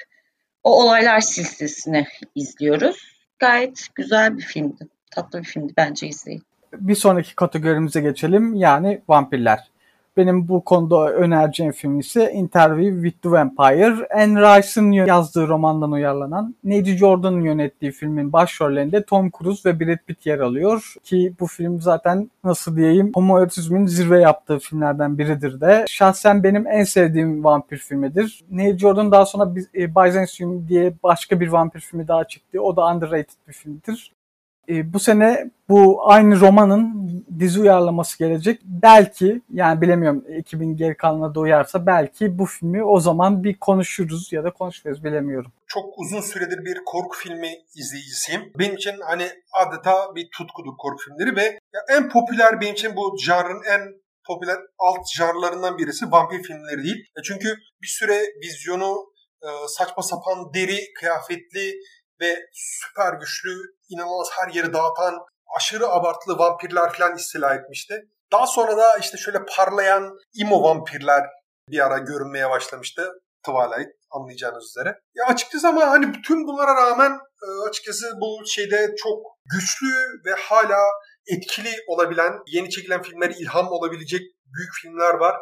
o 0.63 0.83
olaylar 0.83 1.21
silsilesini 1.21 2.07
izliyoruz. 2.35 2.97
Gayet 3.39 3.87
güzel 3.95 4.37
bir 4.37 4.43
filmdi. 4.43 4.89
Tatlı 5.11 5.39
bir 5.39 5.45
filmdi 5.45 5.73
bence 5.77 6.07
izleyin 6.07 6.43
bir 6.81 6.95
sonraki 6.95 7.35
kategorimize 7.35 8.01
geçelim. 8.01 8.55
Yani 8.55 9.01
vampirler. 9.09 9.71
Benim 10.17 10.49
bu 10.49 10.65
konuda 10.65 11.13
önereceğim 11.13 11.73
film 11.73 12.01
ise 12.01 12.33
Interview 12.33 13.03
with 13.03 13.23
the 13.23 13.31
Vampire. 13.31 14.09
Anne 14.15 14.41
Rice'ın 14.41 14.93
yazdığı 14.93 15.49
romandan 15.49 15.93
uyarlanan, 15.93 16.55
Neji 16.65 16.97
Jordan'ın 16.97 17.41
yönettiği 17.41 17.93
filmin 17.93 18.33
başrollerinde 18.33 19.05
Tom 19.05 19.31
Cruise 19.39 19.71
ve 19.71 19.81
Brad 19.81 19.99
Pitt 20.07 20.27
yer 20.27 20.39
alıyor. 20.39 20.95
Ki 21.05 21.33
bu 21.41 21.47
film 21.47 21.81
zaten 21.81 22.31
nasıl 22.45 22.77
diyeyim 22.77 23.11
homoerotizmin 23.15 23.87
zirve 23.87 24.21
yaptığı 24.21 24.59
filmlerden 24.59 25.19
biridir 25.19 25.61
de. 25.61 25.85
Şahsen 25.89 26.43
benim 26.43 26.67
en 26.67 26.85
sevdiğim 26.85 27.45
vampir 27.45 27.79
filmidir. 27.79 28.45
Neil 28.51 28.79
Jordan 28.79 29.13
daha 29.13 29.27
sonra 29.27 29.51
e, 29.75 29.95
Byzantium 29.95 30.69
diye 30.69 30.95
başka 31.03 31.41
bir 31.41 31.49
vampir 31.49 31.81
filmi 31.81 32.09
daha 32.09 32.25
çıktı. 32.25 32.63
O 32.63 32.77
da 32.77 32.87
underrated 32.87 33.39
bir 33.49 33.53
filmdir. 33.53 34.16
E, 34.69 34.93
bu 34.93 35.01
sene 35.01 35.51
bu 35.69 36.11
aynı 36.11 36.41
romanın 36.41 37.07
dizi 37.39 37.61
uyarlaması 37.61 38.19
gelecek. 38.19 38.61
Belki 38.65 39.43
yani 39.53 39.81
bilemiyorum 39.81 40.25
2000 40.39 40.77
geri 40.77 40.97
kalanına 40.97 41.35
da 41.35 41.41
uyarsa 41.41 41.87
belki 41.87 42.39
bu 42.39 42.47
filmi 42.47 42.85
o 42.85 43.01
zaman 43.01 43.45
bir 43.45 43.59
konuşuruz 43.59 44.33
ya 44.33 44.45
da 44.45 44.51
konuşuruz 44.51 45.05
bilemiyorum. 45.05 45.53
Çok 45.67 45.99
uzun 45.99 46.21
süredir 46.21 46.65
bir 46.65 46.79
korku 46.87 47.17
filmi 47.19 47.49
izleyicisiyim. 47.75 48.53
Benim 48.59 48.75
için 48.75 48.95
hani 49.07 49.29
adeta 49.53 50.15
bir 50.15 50.29
tutkudur 50.39 50.77
korku 50.79 51.05
filmleri 51.05 51.37
ve 51.37 51.59
en 51.89 52.09
popüler 52.09 52.61
benim 52.61 52.73
için 52.73 52.97
bu 52.97 53.17
janrın 53.19 53.63
en 53.75 53.81
popüler 54.27 54.57
alt 54.79 55.07
janrlarından 55.17 55.79
birisi 55.79 56.13
vampir 56.13 56.43
filmleri 56.43 56.83
değil. 56.85 57.05
E 57.19 57.23
çünkü 57.23 57.57
bir 57.83 57.87
süre 57.87 58.21
vizyonu 58.43 59.07
e, 59.43 59.49
saçma 59.69 60.03
sapan 60.03 60.55
deri, 60.55 60.79
kıyafetli 60.99 61.75
ve 62.21 62.37
süper 62.53 63.13
güçlü, 63.13 63.51
inanılmaz 63.89 64.29
her 64.33 64.55
yeri 64.55 64.73
dağıtan 64.73 65.15
aşırı 65.57 65.89
abartılı 65.89 66.39
vampirler 66.39 66.93
falan 66.93 67.17
istila 67.17 67.55
etmişti. 67.55 68.09
Daha 68.33 68.47
sonra 68.47 68.77
da 68.77 68.99
işte 68.99 69.17
şöyle 69.17 69.39
parlayan 69.57 70.19
imo 70.35 70.63
vampirler 70.63 71.27
bir 71.69 71.87
ara 71.87 71.99
görünmeye 71.99 72.51
başlamıştı. 72.51 73.13
Twilight 73.43 73.91
anlayacağınız 74.11 74.65
üzere. 74.65 75.01
Ya 75.15 75.27
açıkçası 75.27 75.69
ama 75.69 75.91
hani 75.91 76.15
bütün 76.15 76.47
bunlara 76.47 76.75
rağmen 76.75 77.11
e, 77.43 77.69
açıkçası 77.69 78.13
bu 78.21 78.47
şeyde 78.47 78.95
çok 78.97 79.19
güçlü 79.55 79.95
ve 80.27 80.33
hala 80.39 80.79
etkili 81.27 81.71
olabilen, 81.89 82.33
yeni 82.47 82.71
çekilen 82.71 83.03
filmler 83.03 83.31
ilham 83.31 83.69
olabilecek 83.69 84.21
büyük 84.55 84.73
filmler 84.83 85.15
var. 85.15 85.37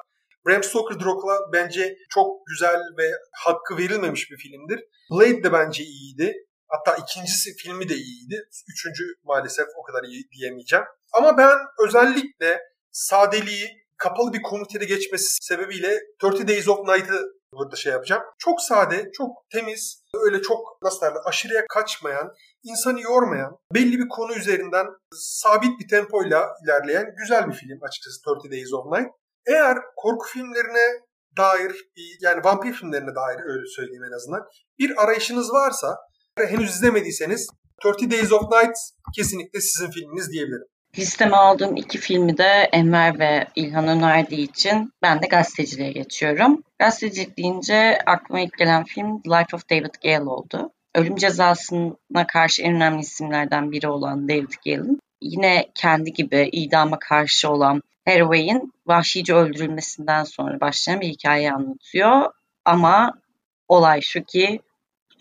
Bram 0.46 0.62
Stoker 0.62 1.00
Dracula 1.00 1.38
bence 1.52 1.96
çok 2.10 2.46
güzel 2.46 2.80
ve 2.98 3.10
hakkı 3.32 3.78
verilmemiş 3.78 4.30
bir 4.30 4.36
filmdir. 4.36 4.84
Blade 5.10 5.42
de 5.44 5.52
bence 5.52 5.84
iyiydi. 5.84 6.34
Hatta 6.74 7.02
ikincisi 7.02 7.54
filmi 7.56 7.88
de 7.88 7.94
iyiydi. 7.94 8.48
Üçüncü 8.68 9.04
maalesef 9.24 9.66
o 9.76 9.82
kadar 9.82 10.04
iyi 10.04 10.28
diyemeyeceğim. 10.30 10.84
Ama 11.12 11.38
ben 11.38 11.58
özellikle 11.86 12.60
sadeliği, 12.90 13.68
kapalı 13.96 14.32
bir 14.32 14.42
komitede 14.42 14.84
geçmesi 14.84 15.26
sebebiyle 15.40 16.00
30 16.24 16.48
Days 16.48 16.68
of 16.68 16.88
Night'ı 16.88 17.22
burada 17.52 17.76
şey 17.76 17.92
yapacağım. 17.92 18.22
Çok 18.38 18.60
sade, 18.60 19.10
çok 19.12 19.30
temiz, 19.52 20.02
öyle 20.14 20.42
çok 20.42 20.82
nasıl 20.82 21.00
derler 21.00 21.20
aşırıya 21.24 21.64
kaçmayan, 21.68 22.32
insanı 22.62 23.00
yormayan, 23.00 23.58
belli 23.74 23.98
bir 23.98 24.08
konu 24.08 24.34
üzerinden 24.34 24.86
sabit 25.12 25.80
bir 25.80 25.88
tempoyla 25.88 26.48
ilerleyen 26.64 27.06
güzel 27.16 27.48
bir 27.48 27.54
film 27.54 27.78
açıkçası 27.82 28.30
30 28.30 28.50
Days 28.50 28.72
of 28.72 28.92
Night. 28.92 29.10
Eğer 29.46 29.78
korku 29.96 30.26
filmlerine 30.26 31.04
dair, 31.36 31.72
yani 32.20 32.44
vampir 32.44 32.72
filmlerine 32.72 33.14
dair 33.14 33.40
öyle 33.44 33.66
söyleyeyim 33.76 34.04
en 34.04 34.16
azından, 34.16 34.42
bir 34.78 35.02
arayışınız 35.02 35.52
varsa 35.52 35.96
henüz 36.42 36.70
izlemediyseniz 36.70 37.48
30 37.84 38.10
Days 38.10 38.32
of 38.32 38.42
Night 38.42 38.76
kesinlikle 39.16 39.60
sizin 39.60 39.90
filminiz 39.90 40.32
diyebilirim. 40.32 40.66
Listeme 40.98 41.36
aldığım 41.36 41.76
iki 41.76 41.98
filmi 41.98 42.38
de 42.38 42.68
Enver 42.72 43.18
ve 43.18 43.46
İlhan 43.54 43.88
önerdiği 43.88 44.50
için 44.50 44.92
ben 45.02 45.22
de 45.22 45.26
gazeteciliğe 45.26 45.92
geçiyorum. 45.92 46.62
Gazetecilik 46.78 47.38
deyince 47.38 47.98
aklıma 48.06 48.40
ilk 48.40 48.58
gelen 48.58 48.84
film 48.84 49.22
The 49.22 49.30
Life 49.30 49.56
of 49.56 49.70
David 49.70 49.94
Gale 50.02 50.30
oldu. 50.30 50.70
Ölüm 50.94 51.16
cezasına 51.16 52.26
karşı 52.28 52.62
en 52.62 52.74
önemli 52.74 53.00
isimlerden 53.00 53.72
biri 53.72 53.88
olan 53.88 54.28
David 54.28 54.52
Gale'ın 54.64 55.00
yine 55.20 55.70
kendi 55.74 56.12
gibi 56.12 56.48
idama 56.52 56.98
karşı 56.98 57.50
olan 57.50 57.82
Haraway'in 58.04 58.72
vahşice 58.86 59.34
öldürülmesinden 59.34 60.24
sonra 60.24 60.60
başlayan 60.60 61.00
bir 61.00 61.08
hikaye 61.08 61.52
anlatıyor. 61.52 62.32
Ama 62.64 63.12
olay 63.68 64.00
şu 64.00 64.24
ki 64.24 64.60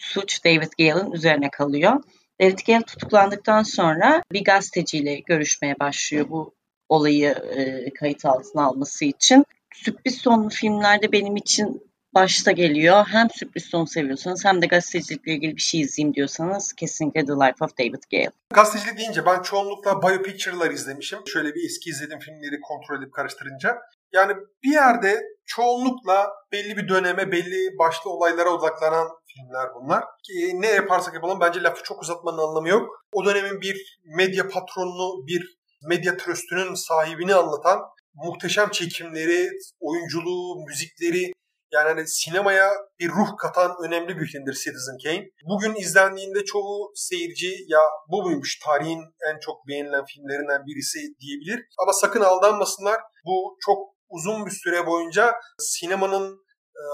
suç 0.03 0.45
David 0.45 0.71
Gale'ın 0.79 1.11
üzerine 1.11 1.49
kalıyor. 1.49 2.03
David 2.41 2.59
Gale 2.67 2.81
tutuklandıktan 2.81 3.63
sonra 3.63 4.23
bir 4.31 4.43
gazeteciyle 4.43 5.15
görüşmeye 5.15 5.75
başlıyor 5.79 6.29
bu 6.29 6.55
olayı 6.89 7.29
e, 7.29 7.93
kayıt 7.93 8.25
altına 8.25 8.65
alması 8.65 9.05
için. 9.05 9.45
Sürpriz 9.73 10.17
sonlu 10.17 10.49
filmlerde 10.49 11.11
benim 11.11 11.35
için 11.35 11.93
başta 12.13 12.51
geliyor. 12.51 13.05
Hem 13.07 13.29
sürpriz 13.29 13.65
son 13.65 13.85
seviyorsanız 13.85 14.45
hem 14.45 14.61
de 14.61 14.65
gazetecilikle 14.65 15.33
ilgili 15.33 15.55
bir 15.55 15.61
şey 15.61 15.81
izleyeyim 15.81 16.15
diyorsanız 16.15 16.73
kesinlikle 16.73 17.25
The 17.25 17.33
Life 17.33 17.65
of 17.65 17.77
David 17.79 18.03
Gale. 18.11 18.31
Gazetecilik 18.53 18.97
deyince 18.97 19.25
ben 19.25 19.41
çoğunlukla 19.41 20.01
biopicture'lar 20.01 20.71
izlemişim. 20.71 21.19
Şöyle 21.27 21.55
bir 21.55 21.65
eski 21.65 21.89
izlediğim 21.89 22.19
filmleri 22.19 22.59
kontrol 22.61 23.01
edip 23.01 23.13
karıştırınca. 23.13 23.77
Yani 24.13 24.33
bir 24.63 24.71
yerde 24.71 25.21
çoğunlukla 25.45 26.31
belli 26.51 26.77
bir 26.77 26.87
döneme, 26.87 27.31
belli 27.31 27.77
başlı 27.79 28.09
olaylara 28.09 28.49
odaklanan 28.49 29.07
filmler 29.33 29.67
bunlar. 29.75 30.03
Ki 30.23 30.61
ne 30.61 30.67
yaparsak 30.67 31.13
yapalım 31.13 31.39
bence 31.39 31.63
lafı 31.63 31.83
çok 31.83 32.01
uzatmanın 32.01 32.37
anlamı 32.37 32.69
yok. 32.69 32.89
O 33.13 33.25
dönemin 33.25 33.61
bir 33.61 33.99
medya 34.05 34.47
patronunu, 34.47 35.27
bir 35.27 35.57
medya 35.87 36.17
tröstünün 36.17 36.73
sahibini 36.73 37.35
anlatan 37.35 37.79
muhteşem 38.13 38.69
çekimleri, 38.69 39.49
oyunculuğu, 39.79 40.65
müzikleri, 40.67 41.33
yani 41.73 41.87
hani 41.89 42.07
sinemaya 42.07 42.71
bir 42.99 43.09
ruh 43.09 43.37
katan 43.37 43.71
önemli 43.85 44.17
bir 44.17 44.25
filmdir 44.25 44.53
Citizen 44.53 44.97
Kane. 45.03 45.29
Bugün 45.49 45.75
izlendiğinde 45.75 46.45
çoğu 46.45 46.91
seyirci 46.95 47.55
ya 47.67 47.79
bu 48.11 48.23
muymuş 48.23 48.59
tarihin 48.59 49.01
en 49.33 49.39
çok 49.39 49.67
beğenilen 49.67 50.05
filmlerinden 50.05 50.65
birisi 50.65 50.99
diyebilir. 51.19 51.65
Ama 51.79 51.93
sakın 51.93 52.21
aldanmasınlar. 52.21 53.01
Bu 53.25 53.57
çok 53.65 53.93
uzun 54.09 54.45
bir 54.45 54.51
süre 54.51 54.87
boyunca 54.87 55.33
sinemanın 55.59 56.33
e, 56.33 56.42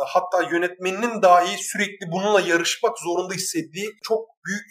hatta 0.07 0.43
yönetmeninin 0.51 1.21
dahi 1.21 1.57
sürekli 1.63 2.11
bununla 2.11 2.41
yarışmak 2.41 2.99
zorunda 2.99 3.33
hissettiği 3.33 3.89
çok 4.03 4.19
büyük, 4.45 4.67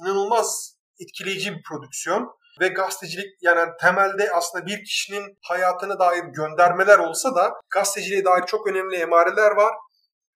inanılmaz 0.00 0.76
etkileyici 1.00 1.52
bir 1.52 1.62
prodüksiyon 1.62 2.38
ve 2.60 2.68
gazetecilik 2.68 3.26
yani 3.42 3.70
temelde 3.80 4.32
aslında 4.32 4.66
bir 4.66 4.84
kişinin 4.84 5.38
hayatına 5.42 5.98
dair 5.98 6.24
göndermeler 6.24 6.98
olsa 6.98 7.34
da 7.34 7.52
gazeteciliğe 7.74 8.24
dair 8.24 8.46
çok 8.46 8.66
önemli 8.66 8.96
emareler 8.96 9.50
var. 9.50 9.74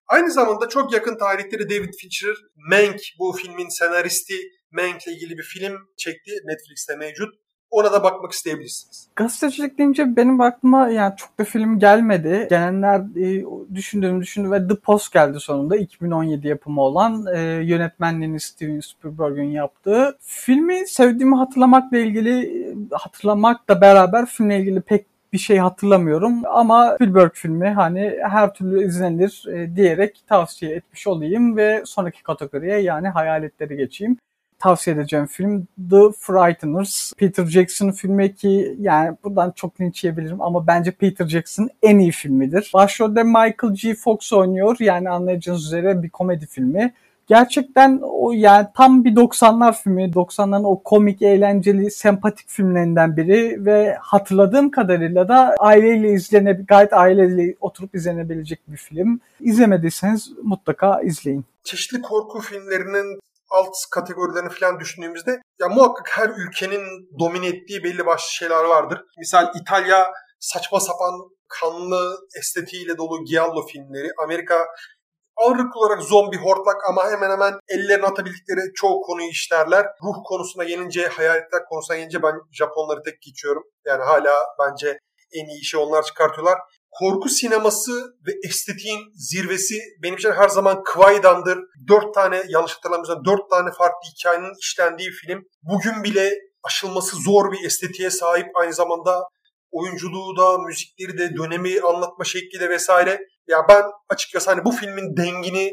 Aynı 0.07 0.31
zamanda 0.31 0.69
çok 0.69 0.93
yakın 0.93 1.17
tarihleri 1.17 1.69
David 1.69 1.93
Fincher, 2.01 2.35
Mank 2.55 2.99
bu 3.19 3.33
filmin 3.33 3.69
senaristi 3.69 4.33
Mank 4.71 5.07
ile 5.07 5.13
ilgili 5.13 5.37
bir 5.37 5.43
film 5.43 5.77
çekti. 5.97 6.31
Netflix'te 6.31 6.95
mevcut. 6.95 7.42
Ona 7.73 7.93
da 7.93 8.03
bakmak 8.03 8.31
isteyebilirsiniz. 8.31 9.07
Gazetecilik 9.15 9.77
deyince 9.77 10.15
benim 10.15 10.41
aklıma 10.41 10.89
yani 10.89 11.13
çok 11.17 11.39
da 11.39 11.43
film 11.43 11.79
gelmedi. 11.79 12.47
Gelenler 12.49 12.99
e, 12.99 13.45
düşündüğüm 13.75 14.21
düşündü 14.21 14.51
ve 14.51 14.67
The 14.67 14.75
Post 14.75 15.13
geldi 15.13 15.39
sonunda. 15.39 15.75
2017 15.75 16.47
yapımı 16.47 16.81
olan 16.81 17.25
e, 17.35 17.39
yönetmenliğini 17.41 18.39
Steven 18.39 18.79
Spielberg'in 18.79 19.51
yaptığı. 19.51 20.17
Filmi 20.21 20.87
sevdiğimi 20.87 21.35
hatırlamakla 21.35 21.97
ilgili 21.97 22.63
e, 22.69 22.75
hatırlamakla 22.91 23.81
beraber 23.81 24.25
filmle 24.25 24.59
ilgili 24.59 24.81
pek 24.81 25.05
bir 25.33 25.37
şey 25.37 25.57
hatırlamıyorum 25.57 26.41
ama 26.45 26.93
Spielberg 26.95 27.31
filmi 27.33 27.69
hani 27.69 28.19
her 28.29 28.53
türlü 28.53 28.85
izlenir 28.85 29.45
e, 29.53 29.75
diyerek 29.75 30.23
tavsiye 30.27 30.75
etmiş 30.75 31.07
olayım 31.07 31.57
ve 31.57 31.83
sonraki 31.85 32.23
kategoriye 32.23 32.79
yani 32.79 33.09
hayaletleri 33.09 33.77
geçeyim 33.77 34.17
tavsiye 34.63 34.95
edeceğim 34.95 35.25
film 35.25 35.67
The 35.89 36.11
Frighteners. 36.19 37.13
Peter 37.13 37.45
Jackson 37.45 37.91
filmi 37.91 38.35
ki 38.35 38.75
yani 38.79 39.17
buradan 39.23 39.51
çok 39.51 39.81
linç 39.81 40.03
yiyebilirim 40.03 40.41
ama 40.41 40.67
bence 40.67 40.91
Peter 40.91 41.27
Jackson 41.27 41.69
en 41.81 41.99
iyi 41.99 42.11
filmidir. 42.11 42.71
Başrolde 42.73 43.23
Michael 43.23 43.73
G. 43.73 43.95
Fox 43.95 44.33
oynuyor. 44.33 44.77
Yani 44.79 45.09
anlayacağınız 45.09 45.65
üzere 45.65 46.03
bir 46.03 46.09
komedi 46.09 46.45
filmi. 46.45 46.93
Gerçekten 47.27 47.99
o 48.03 48.31
yani 48.31 48.67
tam 48.75 49.03
bir 49.03 49.15
90'lar 49.15 49.83
filmi. 49.83 50.03
90'ların 50.03 50.65
o 50.65 50.83
komik, 50.83 51.21
eğlenceli, 51.21 51.91
sempatik 51.91 52.49
filmlerinden 52.49 53.17
biri 53.17 53.65
ve 53.65 53.97
hatırladığım 53.99 54.71
kadarıyla 54.71 55.27
da 55.27 55.55
aileyle 55.59 56.11
izlenebilecek, 56.11 56.67
gayet 56.67 56.93
aileyle 56.93 57.55
oturup 57.61 57.95
izlenebilecek 57.95 58.59
bir 58.67 58.77
film. 58.77 59.19
İzlemediyseniz 59.39 60.31
mutlaka 60.43 61.01
izleyin. 61.01 61.45
Çeşitli 61.63 62.01
korku 62.01 62.39
filmlerinin 62.39 63.19
alt 63.53 63.75
kategorilerini 63.91 64.49
falan 64.49 64.79
düşündüğümüzde 64.79 65.41
ya 65.61 65.69
muhakkak 65.69 66.17
her 66.17 66.29
ülkenin 66.29 67.09
domine 67.19 67.47
ettiği 67.47 67.83
belli 67.83 68.05
başlı 68.05 68.31
şeyler 68.31 68.63
vardır. 68.63 69.01
Misal 69.17 69.51
İtalya 69.61 70.13
saçma 70.39 70.79
sapan 70.79 71.13
kanlı 71.59 72.17
estetiğiyle 72.39 72.97
dolu 72.97 73.25
giallo 73.25 73.67
filmleri. 73.67 74.07
Amerika 74.23 74.65
ağırlıklı 75.37 75.79
olarak 75.79 76.01
zombi, 76.01 76.37
hortlak 76.37 76.89
ama 76.89 77.11
hemen 77.11 77.29
hemen 77.29 77.53
ellerini 77.67 78.05
atabildikleri 78.05 78.73
çoğu 78.75 79.01
konuyu 79.01 79.29
işlerler. 79.29 79.85
Ruh 80.03 80.15
konusuna 80.25 80.63
gelince, 80.63 81.07
hayaletler 81.07 81.65
konusuna 81.69 81.97
gelince 81.97 82.23
ben 82.23 82.35
Japonları 82.51 83.01
tek 83.05 83.21
geçiyorum. 83.21 83.63
Yani 83.85 84.03
hala 84.03 84.35
bence 84.59 84.99
en 85.33 85.45
iyi 85.45 85.61
işi 85.61 85.77
onlar 85.77 86.03
çıkartıyorlar 86.03 86.59
korku 86.99 87.29
sineması 87.29 87.91
ve 88.27 88.31
estetiğin 88.47 88.99
zirvesi 89.15 89.79
benim 90.03 90.15
için 90.15 90.31
her 90.31 90.49
zaman 90.49 90.83
Kwaidan'dır. 90.83 91.59
Dört 91.87 92.13
tane 92.13 92.43
yanlış 92.49 92.71
hatırlamıyorsam 92.71 93.25
dört 93.25 93.49
tane 93.49 93.71
farklı 93.71 94.09
hikayenin 94.17 94.53
işlendiği 94.59 95.09
film. 95.09 95.43
Bugün 95.61 96.03
bile 96.03 96.33
aşılması 96.63 97.15
zor 97.15 97.51
bir 97.51 97.65
estetiğe 97.65 98.09
sahip 98.09 98.47
aynı 98.55 98.73
zamanda 98.73 99.23
oyunculuğu 99.71 100.37
da, 100.37 100.57
müzikleri 100.57 101.17
de, 101.17 101.35
dönemi 101.37 101.81
anlatma 101.81 102.25
şekli 102.25 102.59
de 102.59 102.69
vesaire. 102.69 103.19
Ya 103.47 103.57
ben 103.69 103.83
açıkçası 104.09 104.49
hani 104.51 104.65
bu 104.65 104.71
filmin 104.71 105.17
dengini 105.17 105.71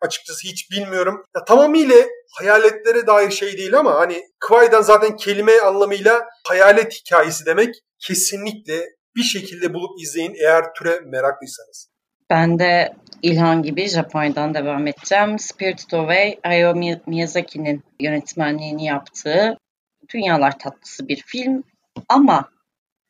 açıkçası 0.00 0.48
hiç 0.48 0.70
bilmiyorum. 0.70 1.22
Ya, 1.36 1.44
tamamıyla 1.44 1.96
hayaletlere 2.38 3.06
dair 3.06 3.30
şey 3.30 3.58
değil 3.58 3.78
ama 3.78 3.94
hani 3.94 4.22
Kıvay'dan 4.40 4.82
zaten 4.82 5.16
kelime 5.16 5.60
anlamıyla 5.60 6.26
hayalet 6.48 6.92
hikayesi 6.94 7.46
demek. 7.46 7.74
Kesinlikle 7.98 8.84
bir 9.16 9.22
şekilde 9.22 9.74
bulup 9.74 10.00
izleyin 10.02 10.34
eğer 10.34 10.74
türe 10.74 11.00
meraklıysanız. 11.00 11.88
Ben 12.30 12.58
de 12.58 12.92
İlhan 13.22 13.62
gibi 13.62 13.88
Japonya'dan 13.88 14.54
devam 14.54 14.86
edeceğim. 14.86 15.38
Spirited 15.38 15.92
Away, 15.92 16.36
Hayao 16.42 16.74
Miyazaki'nin 17.06 17.82
yönetmenliğini 18.00 18.84
yaptığı 18.84 19.56
dünyalar 20.14 20.58
tatlısı 20.58 21.08
bir 21.08 21.22
film. 21.26 21.62
Ama 22.08 22.48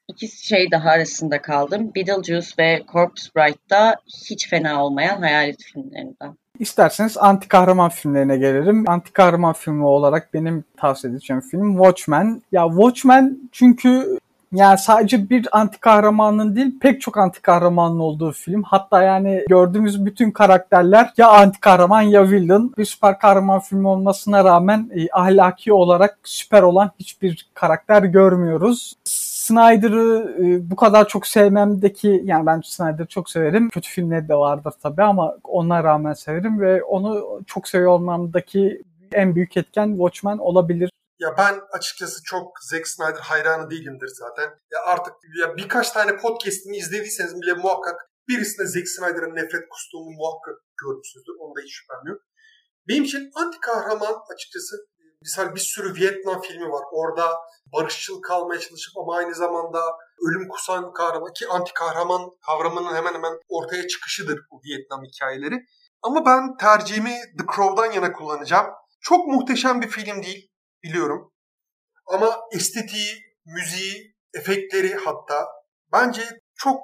iki 0.09 0.47
şey 0.47 0.71
daha 0.71 0.91
arasında 0.91 1.43
kaldım. 1.43 1.93
Beetlejuice 1.95 2.51
ve 2.59 2.83
Corpse 2.93 3.31
Bride'da 3.37 3.97
hiç 4.31 4.49
fena 4.49 4.85
olmayan 4.85 5.23
hayalet 5.23 5.63
filmlerinden. 5.63 6.37
İsterseniz 6.59 7.17
anti 7.19 7.49
kahraman 7.49 7.91
filmlerine 7.91 8.37
gelelim. 8.37 8.85
Anti 8.89 9.13
kahraman 9.13 9.53
filmi 9.53 9.85
olarak 9.85 10.35
benim 10.35 10.65
tavsiye 10.77 11.13
edeceğim 11.13 11.43
film 11.51 11.77
Watchmen. 11.77 12.43
Ya 12.53 12.67
Watchmen 12.69 13.39
çünkü 13.53 14.19
yani 14.53 14.79
sadece 14.79 15.31
bir 15.31 15.49
anti 15.53 15.81
kahramanın 15.81 16.57
değil 16.57 16.79
pek 16.81 17.01
çok 17.01 17.19
anti 17.19 17.43
kahramanın 17.43 17.99
olduğu 17.99 18.33
film. 18.33 18.63
Hatta 18.63 19.03
yani 19.03 19.45
gördüğümüz 19.49 20.07
bütün 20.07 20.31
karakterler 20.31 21.13
ya 21.17 21.29
anti 21.29 21.61
kahraman 21.61 22.01
ya 22.01 22.31
villain. 22.31 22.75
Bir 22.79 22.85
süper 22.85 23.19
kahraman 23.19 23.61
filmi 23.61 23.89
olmasına 23.89 24.45
rağmen 24.45 24.91
e, 24.95 25.09
ahlaki 25.13 25.73
olarak 25.73 26.19
süper 26.25 26.63
olan 26.63 26.91
hiçbir 26.99 27.51
karakter 27.55 28.03
görmüyoruz. 28.03 28.95
Snyder'ı 29.05 30.37
e, 30.41 30.71
bu 30.71 30.77
kadar 30.77 31.09
çok 31.09 31.27
sevmemdeki 31.27 32.23
yani 32.25 32.47
ben 32.47 32.61
Snyder'ı 32.65 33.07
çok 33.07 33.31
severim. 33.31 33.69
Kötü 33.69 33.91
filmleri 33.91 34.29
de 34.29 34.35
vardır 34.35 34.73
tabii 34.83 35.03
ama 35.03 35.35
ona 35.45 35.85
rağmen 35.85 36.13
severim 36.13 36.61
ve 36.61 36.83
onu 36.83 37.41
çok 37.47 37.69
seviyor 37.69 37.91
olmamdaki 37.91 38.83
en 39.13 39.35
büyük 39.35 39.57
etken 39.57 39.89
Watchmen 39.89 40.39
olabilir. 40.39 40.91
Ya 41.23 41.37
ben 41.39 41.61
açıkçası 41.73 42.23
çok 42.25 42.59
Zack 42.71 42.89
Snyder 42.89 43.21
hayranı 43.21 43.71
değilimdir 43.71 44.09
zaten. 44.09 44.51
Ya 44.73 44.83
artık 44.85 45.15
ya 45.41 45.57
birkaç 45.57 45.91
tane 45.91 46.17
podcast'ini 46.17 46.77
izlediyseniz 46.77 47.35
bile 47.43 47.53
muhakkak 47.53 48.11
birisinde 48.29 48.67
Zack 48.67 48.89
Snyder'ın 48.89 49.35
nefret 49.37 49.69
kustuğumu 49.69 50.11
muhakkak 50.11 50.57
görmüşsünüzdür. 50.83 51.33
Onda 51.41 51.61
hiç 51.61 51.75
şüphem 51.75 52.07
yok. 52.07 52.21
Benim 52.89 53.05
için 53.05 53.31
anti 53.35 53.61
kahraman 53.61 54.15
açıkçası 54.35 54.77
misal 55.23 55.55
bir 55.55 55.61
sürü 55.61 55.95
Vietnam 55.95 56.41
filmi 56.41 56.69
var. 56.71 56.85
Orada 56.93 57.37
barışçıl 57.73 58.23
kalmaya 58.23 58.61
çalışıp 58.61 58.99
ama 58.99 59.17
aynı 59.17 59.35
zamanda 59.35 59.81
ölüm 60.29 60.49
kusan 60.49 60.93
kahraman 60.93 61.33
ki 61.33 61.47
anti 61.49 61.73
kahraman 61.75 62.31
kavramının 62.47 62.95
hemen 62.95 63.15
hemen 63.15 63.35
ortaya 63.49 63.89
çıkışıdır 63.89 64.41
bu 64.51 64.61
Vietnam 64.65 65.03
hikayeleri. 65.05 65.57
Ama 66.03 66.27
ben 66.27 66.57
tercihimi 66.57 67.15
The 67.39 67.45
Crow'dan 67.57 67.93
yana 67.93 68.13
kullanacağım. 68.13 68.67
Çok 69.01 69.27
muhteşem 69.27 69.83
bir 69.83 69.89
film 69.89 70.23
değil 70.23 70.52
biliyorum. 70.85 71.33
Ama 72.07 72.37
estetiği, 72.53 73.15
müziği, 73.47 74.15
efektleri 74.35 74.95
hatta 74.95 75.47
bence 75.93 76.23
çok 76.55 76.81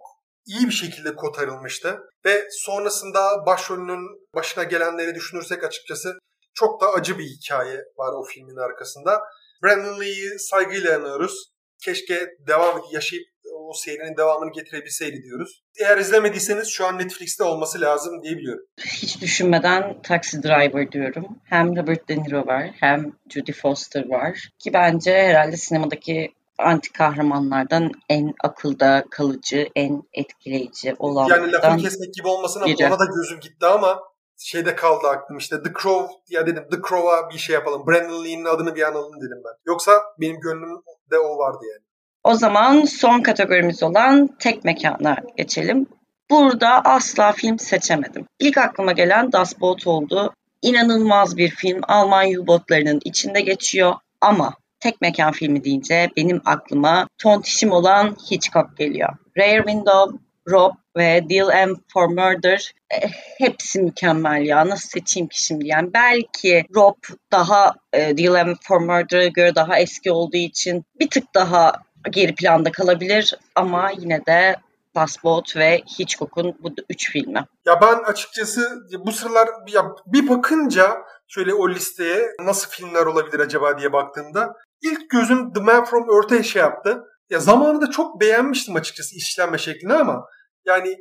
iyi 0.46 0.66
bir 0.66 0.72
şekilde 0.72 1.14
kotarılmıştı. 1.14 1.98
Ve 2.24 2.46
sonrasında 2.50 3.46
başrolünün 3.46 4.28
başına 4.34 4.64
gelenleri 4.64 5.14
düşünürsek 5.14 5.64
açıkçası 5.64 6.18
çok 6.54 6.80
da 6.80 6.92
acı 6.92 7.18
bir 7.18 7.24
hikaye 7.24 7.76
var 7.96 8.12
o 8.12 8.24
filmin 8.24 8.56
arkasında. 8.56 9.22
Brandon 9.62 10.00
Lee'yi 10.00 10.38
saygıyla 10.38 10.96
anıyoruz. 10.96 11.52
Keşke 11.84 12.26
devam 12.46 12.82
yaşayıp 12.92 13.26
o 13.68 13.72
serinin 13.74 14.16
devamını 14.16 14.52
getirebilseydi 14.52 15.22
diyoruz. 15.22 15.62
Eğer 15.80 15.98
izlemediyseniz 15.98 16.68
şu 16.68 16.86
an 16.86 16.98
Netflix'te 16.98 17.44
olması 17.44 17.80
lazım 17.80 18.22
diyebiliyorum. 18.22 18.64
Hiç 18.80 19.20
düşünmeden 19.20 20.02
Taxi 20.02 20.42
Driver 20.42 20.92
diyorum. 20.92 21.26
Hem 21.44 21.76
Robert 21.76 22.08
De 22.08 22.22
Niro 22.22 22.46
var 22.46 22.70
hem 22.80 23.12
Judy 23.28 23.52
Foster 23.52 24.08
var. 24.08 24.48
Ki 24.58 24.72
bence 24.72 25.12
herhalde 25.12 25.56
sinemadaki 25.56 26.32
anti 26.58 26.92
kahramanlardan 26.92 27.92
en 28.08 28.34
akılda 28.44 29.04
kalıcı, 29.10 29.68
en 29.76 30.02
etkileyici 30.12 30.96
olan. 30.98 31.28
Yani 31.28 31.52
lafı 31.52 31.76
kesmek 31.76 32.14
gibi 32.14 32.28
olmasın 32.28 32.60
ama 32.60 32.74
ona 32.86 32.98
da 32.98 33.04
gözüm 33.16 33.40
gitti 33.40 33.66
ama 33.66 34.00
şeyde 34.38 34.76
kaldı 34.76 35.08
aklım 35.08 35.38
işte 35.38 35.62
The 35.62 35.72
Crow 35.82 36.14
ya 36.28 36.46
dedim 36.46 36.64
The 36.70 36.76
Crow'a 36.88 37.30
bir 37.30 37.38
şey 37.38 37.54
yapalım. 37.54 37.86
Brandon 37.86 38.24
Lee'nin 38.24 38.44
adını 38.44 38.74
bir 38.74 38.82
analım 38.82 39.16
dedim 39.16 39.42
ben. 39.44 39.52
Yoksa 39.66 39.92
benim 40.20 40.40
gönlümde 40.40 41.18
o 41.18 41.38
vardı 41.38 41.64
yani. 41.72 41.87
O 42.28 42.34
zaman 42.34 42.84
son 42.84 43.20
kategorimiz 43.20 43.82
olan 43.82 44.30
tek 44.38 44.64
mekana 44.64 45.16
geçelim. 45.36 45.86
Burada 46.30 46.84
asla 46.84 47.32
film 47.32 47.58
seçemedim. 47.58 48.26
İlk 48.38 48.58
aklıma 48.58 48.92
gelen 48.92 49.32
Das 49.32 49.60
Boot 49.60 49.86
oldu. 49.86 50.34
İnanılmaz 50.62 51.36
bir 51.36 51.50
film. 51.50 51.80
Alman 51.88 52.26
U-botlarının 52.26 53.00
içinde 53.04 53.40
geçiyor 53.40 53.94
ama 54.20 54.54
tek 54.80 55.00
mekan 55.00 55.32
filmi 55.32 55.64
deyince 55.64 56.10
benim 56.16 56.42
aklıma 56.44 57.08
tontişim 57.18 57.72
olan 57.72 58.16
Hitchcock 58.30 58.76
geliyor. 58.76 59.16
Rare 59.38 59.56
Window, 59.56 60.18
Rob 60.48 60.72
ve 60.96 61.24
Deal 61.30 61.68
M 61.68 61.74
for 61.92 62.06
Murder 62.08 62.72
e, 62.90 63.08
hepsi 63.38 63.80
mükemmel 63.80 64.42
ya. 64.46 64.68
Nasıl 64.68 64.88
seçeyim 64.88 65.28
ki 65.28 65.42
şimdi? 65.42 65.68
Yani 65.68 65.90
belki 65.94 66.64
Rob 66.74 66.96
daha 67.32 67.74
e, 67.92 68.16
Deal 68.18 68.46
M 68.46 68.54
for 68.62 68.80
Murder'a 68.80 69.26
göre 69.26 69.54
daha 69.54 69.78
eski 69.78 70.12
olduğu 70.12 70.36
için 70.36 70.84
bir 71.00 71.10
tık 71.10 71.34
daha 71.34 71.72
geri 72.10 72.34
planda 72.34 72.72
kalabilir 72.72 73.34
ama 73.54 73.90
yine 73.90 74.26
de 74.26 74.56
Passport 74.94 75.56
ve 75.56 75.82
Hitchcock'un 75.98 76.54
bu 76.62 76.70
üç 76.88 77.12
filmi. 77.12 77.44
Ya 77.66 77.80
ben 77.82 77.94
açıkçası 77.94 78.70
bu 79.06 79.12
sıralar 79.12 79.48
ya 79.68 79.84
bir 80.06 80.28
bakınca 80.28 80.96
şöyle 81.28 81.54
o 81.54 81.70
listeye 81.70 82.22
nasıl 82.40 82.70
filmler 82.70 83.06
olabilir 83.06 83.40
acaba 83.40 83.78
diye 83.78 83.92
baktığımda 83.92 84.52
ilk 84.82 85.10
gözüm 85.10 85.52
The 85.52 85.60
Man 85.60 85.84
From 85.84 86.10
Earth'e 86.10 86.42
şey 86.42 86.62
yaptı. 86.62 87.04
Ya 87.30 87.40
zamanında 87.40 87.90
çok 87.90 88.20
beğenmiştim 88.20 88.76
açıkçası 88.76 89.16
işlenme 89.16 89.58
şeklini 89.58 89.94
ama 89.94 90.24
yani 90.64 90.96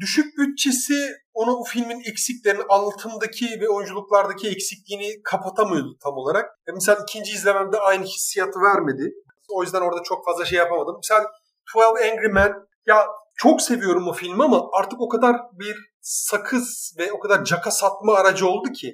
düşük 0.00 0.38
bütçesi 0.38 0.94
onu 1.34 1.56
o 1.56 1.64
filmin 1.64 2.00
eksiklerini 2.10 2.62
anlatımdaki 2.68 3.60
ve 3.60 3.68
oyunculuklardaki 3.68 4.48
eksikliğini 4.48 5.22
kapatamıyordu 5.22 5.98
tam 6.02 6.14
olarak. 6.14 6.50
E 6.68 6.72
mesela 6.74 6.98
ikinci 7.02 7.32
izlememde 7.32 7.78
aynı 7.78 8.04
hissiyatı 8.04 8.60
vermedi. 8.60 9.12
O 9.52 9.62
yüzden 9.62 9.80
orada 9.80 10.02
çok 10.02 10.24
fazla 10.24 10.44
şey 10.44 10.58
yapamadım. 10.58 10.96
Mesela 10.96 11.30
12 11.76 12.10
Angry 12.10 12.28
Men 12.28 12.52
ya 12.86 13.06
çok 13.36 13.62
seviyorum 13.62 14.08
o 14.08 14.12
filmi 14.12 14.44
ama 14.44 14.68
artık 14.78 15.00
o 15.00 15.08
kadar 15.08 15.36
bir 15.52 15.76
sakız 16.00 16.94
ve 16.98 17.12
o 17.12 17.18
kadar 17.18 17.44
caka 17.44 17.70
satma 17.70 18.14
aracı 18.14 18.48
oldu 18.48 18.72
ki 18.72 18.86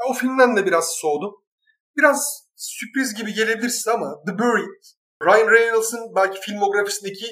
ya 0.00 0.06
o 0.10 0.12
filmden 0.12 0.56
de 0.56 0.66
biraz 0.66 0.88
soğudum. 0.90 1.34
Biraz 1.96 2.46
sürpriz 2.56 3.14
gibi 3.14 3.34
gelebilir 3.34 3.84
ama 3.94 4.14
The 4.26 4.38
Buried, 4.38 4.82
Ryan 5.22 5.50
Reynolds'ın 5.50 6.14
belki 6.16 6.40
filmografisindeki 6.40 7.26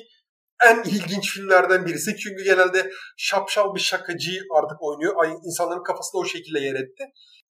en 0.64 0.82
ilginç 0.82 1.30
filmlerden 1.30 1.86
birisi. 1.86 2.16
Çünkü 2.16 2.44
genelde 2.44 2.90
şapşal 3.16 3.74
bir 3.74 3.80
şakacı 3.80 4.40
artık 4.54 4.82
oynuyor. 4.82 5.14
Ay, 5.16 5.32
insanların 5.44 5.82
kafasında 5.82 6.20
o 6.20 6.24
şekilde 6.24 6.60
yer 6.60 6.74
etti. 6.74 7.04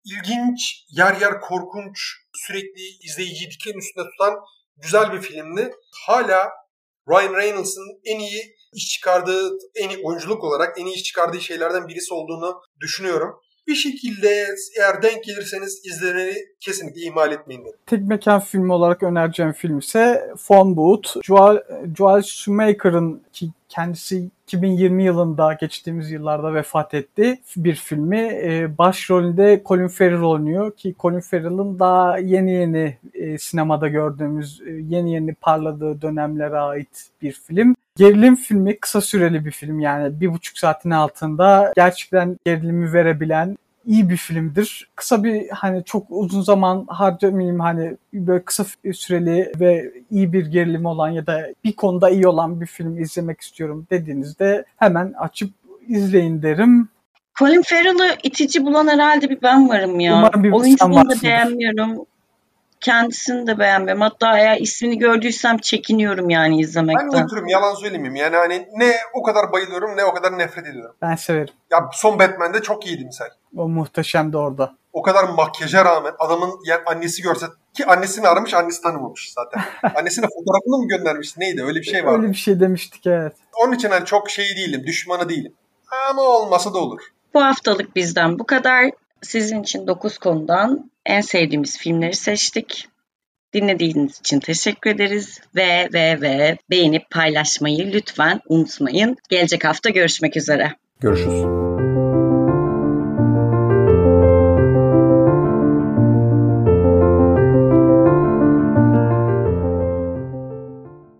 İlginç, 0.05 0.85
yer 0.89 1.21
yer 1.21 1.41
korkunç, 1.41 1.97
sürekli 2.33 2.81
izleyiciyi 3.03 3.51
diken 3.51 3.77
üstünde 3.77 4.05
tutan 4.09 4.33
güzel 4.77 5.13
bir 5.13 5.21
filmdi. 5.21 5.75
Hala 6.07 6.49
Ryan 7.09 7.35
Reynolds'ın 7.35 8.01
en 8.05 8.19
iyi 8.19 8.55
iş 8.73 8.89
çıkardığı, 8.89 9.49
en 9.75 9.89
iyi 9.89 9.99
oyunculuk 10.03 10.43
olarak 10.43 10.79
en 10.79 10.85
iyi 10.85 10.95
iş 10.95 11.03
çıkardığı 11.03 11.41
şeylerden 11.41 11.87
birisi 11.87 12.13
olduğunu 12.13 12.61
düşünüyorum. 12.81 13.41
Bir 13.67 13.75
şekilde 13.75 14.45
eğer 14.79 15.01
denk 15.03 15.23
gelirseniz 15.23 15.81
izlemeni 15.85 16.33
kesinlikle 16.59 17.01
ihmal 17.01 17.31
etmeyin 17.31 17.65
derim. 17.65 17.75
Tek 17.85 18.07
mekan 18.07 18.39
filmi 18.39 18.73
olarak 18.73 19.03
önereceğim 19.03 19.51
film 19.51 19.79
ise 19.79 20.33
Phone 20.47 20.75
Booth. 20.75 21.23
Joel, 21.23 21.63
Joel 21.97 22.21
Schumacher'ın 22.21 23.21
ki 23.33 23.49
kendisi 23.69 24.29
2020 24.47 25.03
yılında 25.03 25.53
geçtiğimiz 25.53 26.11
yıllarda 26.11 26.53
vefat 26.53 26.93
etti. 26.93 27.39
Bir 27.55 27.75
filmi 27.75 28.17
e, 28.17 28.77
başrolünde 28.77 29.61
Colin 29.65 29.87
Farrell 29.87 30.23
oynuyor 30.23 30.75
ki 30.75 30.95
Colin 30.99 31.19
Farrell'ın 31.19 31.79
daha 31.79 32.17
yeni 32.17 32.51
yeni 32.51 32.97
e, 33.13 33.37
sinemada 33.37 33.87
gördüğümüz 33.87 34.61
e, 34.61 34.71
yeni 34.71 35.13
yeni 35.13 35.33
parladığı 35.33 36.01
dönemlere 36.01 36.59
ait 36.59 37.09
bir 37.21 37.31
film. 37.31 37.75
Gerilim 38.01 38.35
filmi 38.35 38.79
kısa 38.79 39.01
süreli 39.01 39.45
bir 39.45 39.51
film 39.51 39.79
yani 39.79 40.21
bir 40.21 40.33
buçuk 40.33 40.57
saatin 40.57 40.89
altında 40.91 41.73
gerçekten 41.75 42.37
gerilimi 42.45 42.93
verebilen 42.93 43.57
iyi 43.85 44.09
bir 44.09 44.17
filmdir. 44.17 44.89
Kısa 44.95 45.23
bir 45.23 45.49
hani 45.49 45.83
çok 45.83 46.03
uzun 46.09 46.41
zaman 46.41 46.85
harcamayayım 46.87 47.59
hani 47.59 47.97
böyle 48.13 48.43
kısa 48.43 48.65
süreli 48.93 49.51
ve 49.59 49.93
iyi 50.11 50.33
bir 50.33 50.45
gerilim 50.45 50.85
olan 50.85 51.09
ya 51.09 51.27
da 51.27 51.53
bir 51.63 51.73
konuda 51.73 52.09
iyi 52.09 52.27
olan 52.27 52.61
bir 52.61 52.65
film 52.65 52.97
izlemek 52.97 53.41
istiyorum 53.41 53.87
dediğinizde 53.91 54.65
hemen 54.77 55.13
açıp 55.19 55.49
izleyin 55.87 56.41
derim. 56.41 56.89
Colin 57.39 57.61
Farrell'ı 57.61 58.17
itici 58.23 58.65
bulan 58.65 58.87
herhalde 58.87 59.29
bir 59.29 59.41
ben 59.41 59.69
varım 59.69 59.99
ya. 59.99 60.17
Umarım 60.17 60.43
bir 60.43 60.51
Oyunculuğunu 60.51 61.09
da 61.09 61.23
beğenmiyorum. 61.23 62.05
Kendisini 62.81 63.47
de 63.47 63.59
beğenmiyorum. 63.59 64.01
Hatta 64.01 64.39
eğer 64.39 64.57
ismini 64.57 64.97
gördüysem 64.97 65.57
çekiniyorum 65.57 66.29
yani 66.29 66.59
izlemekten. 66.59 67.11
Ben 67.13 67.23
nötrüm 67.23 67.47
yalan 67.47 67.73
söylemeyeyim. 67.73 68.15
Yani 68.15 68.35
hani 68.35 68.67
ne 68.75 68.95
o 69.13 69.23
kadar 69.23 69.51
bayılıyorum 69.51 69.97
ne 69.97 70.05
o 70.05 70.13
kadar 70.13 70.37
nefret 70.37 70.67
ediyorum. 70.67 70.95
Ben 71.01 71.15
severim. 71.15 71.53
Ya 71.71 71.89
son 71.93 72.19
Batman'de 72.19 72.61
çok 72.61 72.87
iyiydi 72.87 73.05
misal. 73.05 73.25
O 73.57 73.67
muhteşem 73.67 74.33
de 74.33 74.37
orada. 74.37 74.73
O 74.93 75.01
kadar 75.01 75.23
makyaja 75.23 75.85
rağmen 75.85 76.13
adamın 76.19 76.51
yani 76.65 76.81
annesi 76.85 77.21
görse 77.21 77.45
ki 77.73 77.85
annesini 77.85 78.27
aramış 78.27 78.53
annesi 78.53 78.81
tanımamış 78.81 79.33
zaten. 79.33 79.61
Annesine 79.99 80.25
fotoğrafını 80.25 80.77
mı 80.77 80.87
göndermiş 80.87 81.37
neydi 81.37 81.63
öyle 81.63 81.79
bir 81.79 81.85
şey 81.85 82.05
var. 82.05 82.17
Öyle 82.19 82.29
bir 82.29 82.37
şey 82.37 82.59
demiştik 82.59 83.07
evet. 83.07 83.33
Onun 83.53 83.73
için 83.73 83.89
hani 83.89 84.05
çok 84.05 84.29
şey 84.29 84.45
değilim 84.55 84.83
düşmanı 84.85 85.29
değilim. 85.29 85.53
Ama 86.09 86.21
olmasa 86.21 86.73
da 86.73 86.77
olur. 86.77 87.01
Bu 87.33 87.43
haftalık 87.43 87.95
bizden 87.95 88.39
bu 88.39 88.45
kadar. 88.45 88.91
Sizin 89.21 89.63
için 89.63 89.87
9 89.87 90.17
konudan 90.17 90.90
en 91.05 91.21
sevdiğimiz 91.21 91.77
filmleri 91.77 92.15
seçtik. 92.15 92.87
Dinlediğiniz 93.53 94.19
için 94.19 94.39
teşekkür 94.39 94.89
ederiz 94.89 95.39
ve 95.55 95.89
ve 95.93 96.21
ve 96.21 96.57
beğenip 96.69 97.09
paylaşmayı 97.09 97.91
lütfen 97.93 98.41
unutmayın. 98.47 99.17
Gelecek 99.29 99.65
hafta 99.65 99.89
görüşmek 99.89 100.37
üzere. 100.37 100.75
Görüşürüz. 100.99 101.70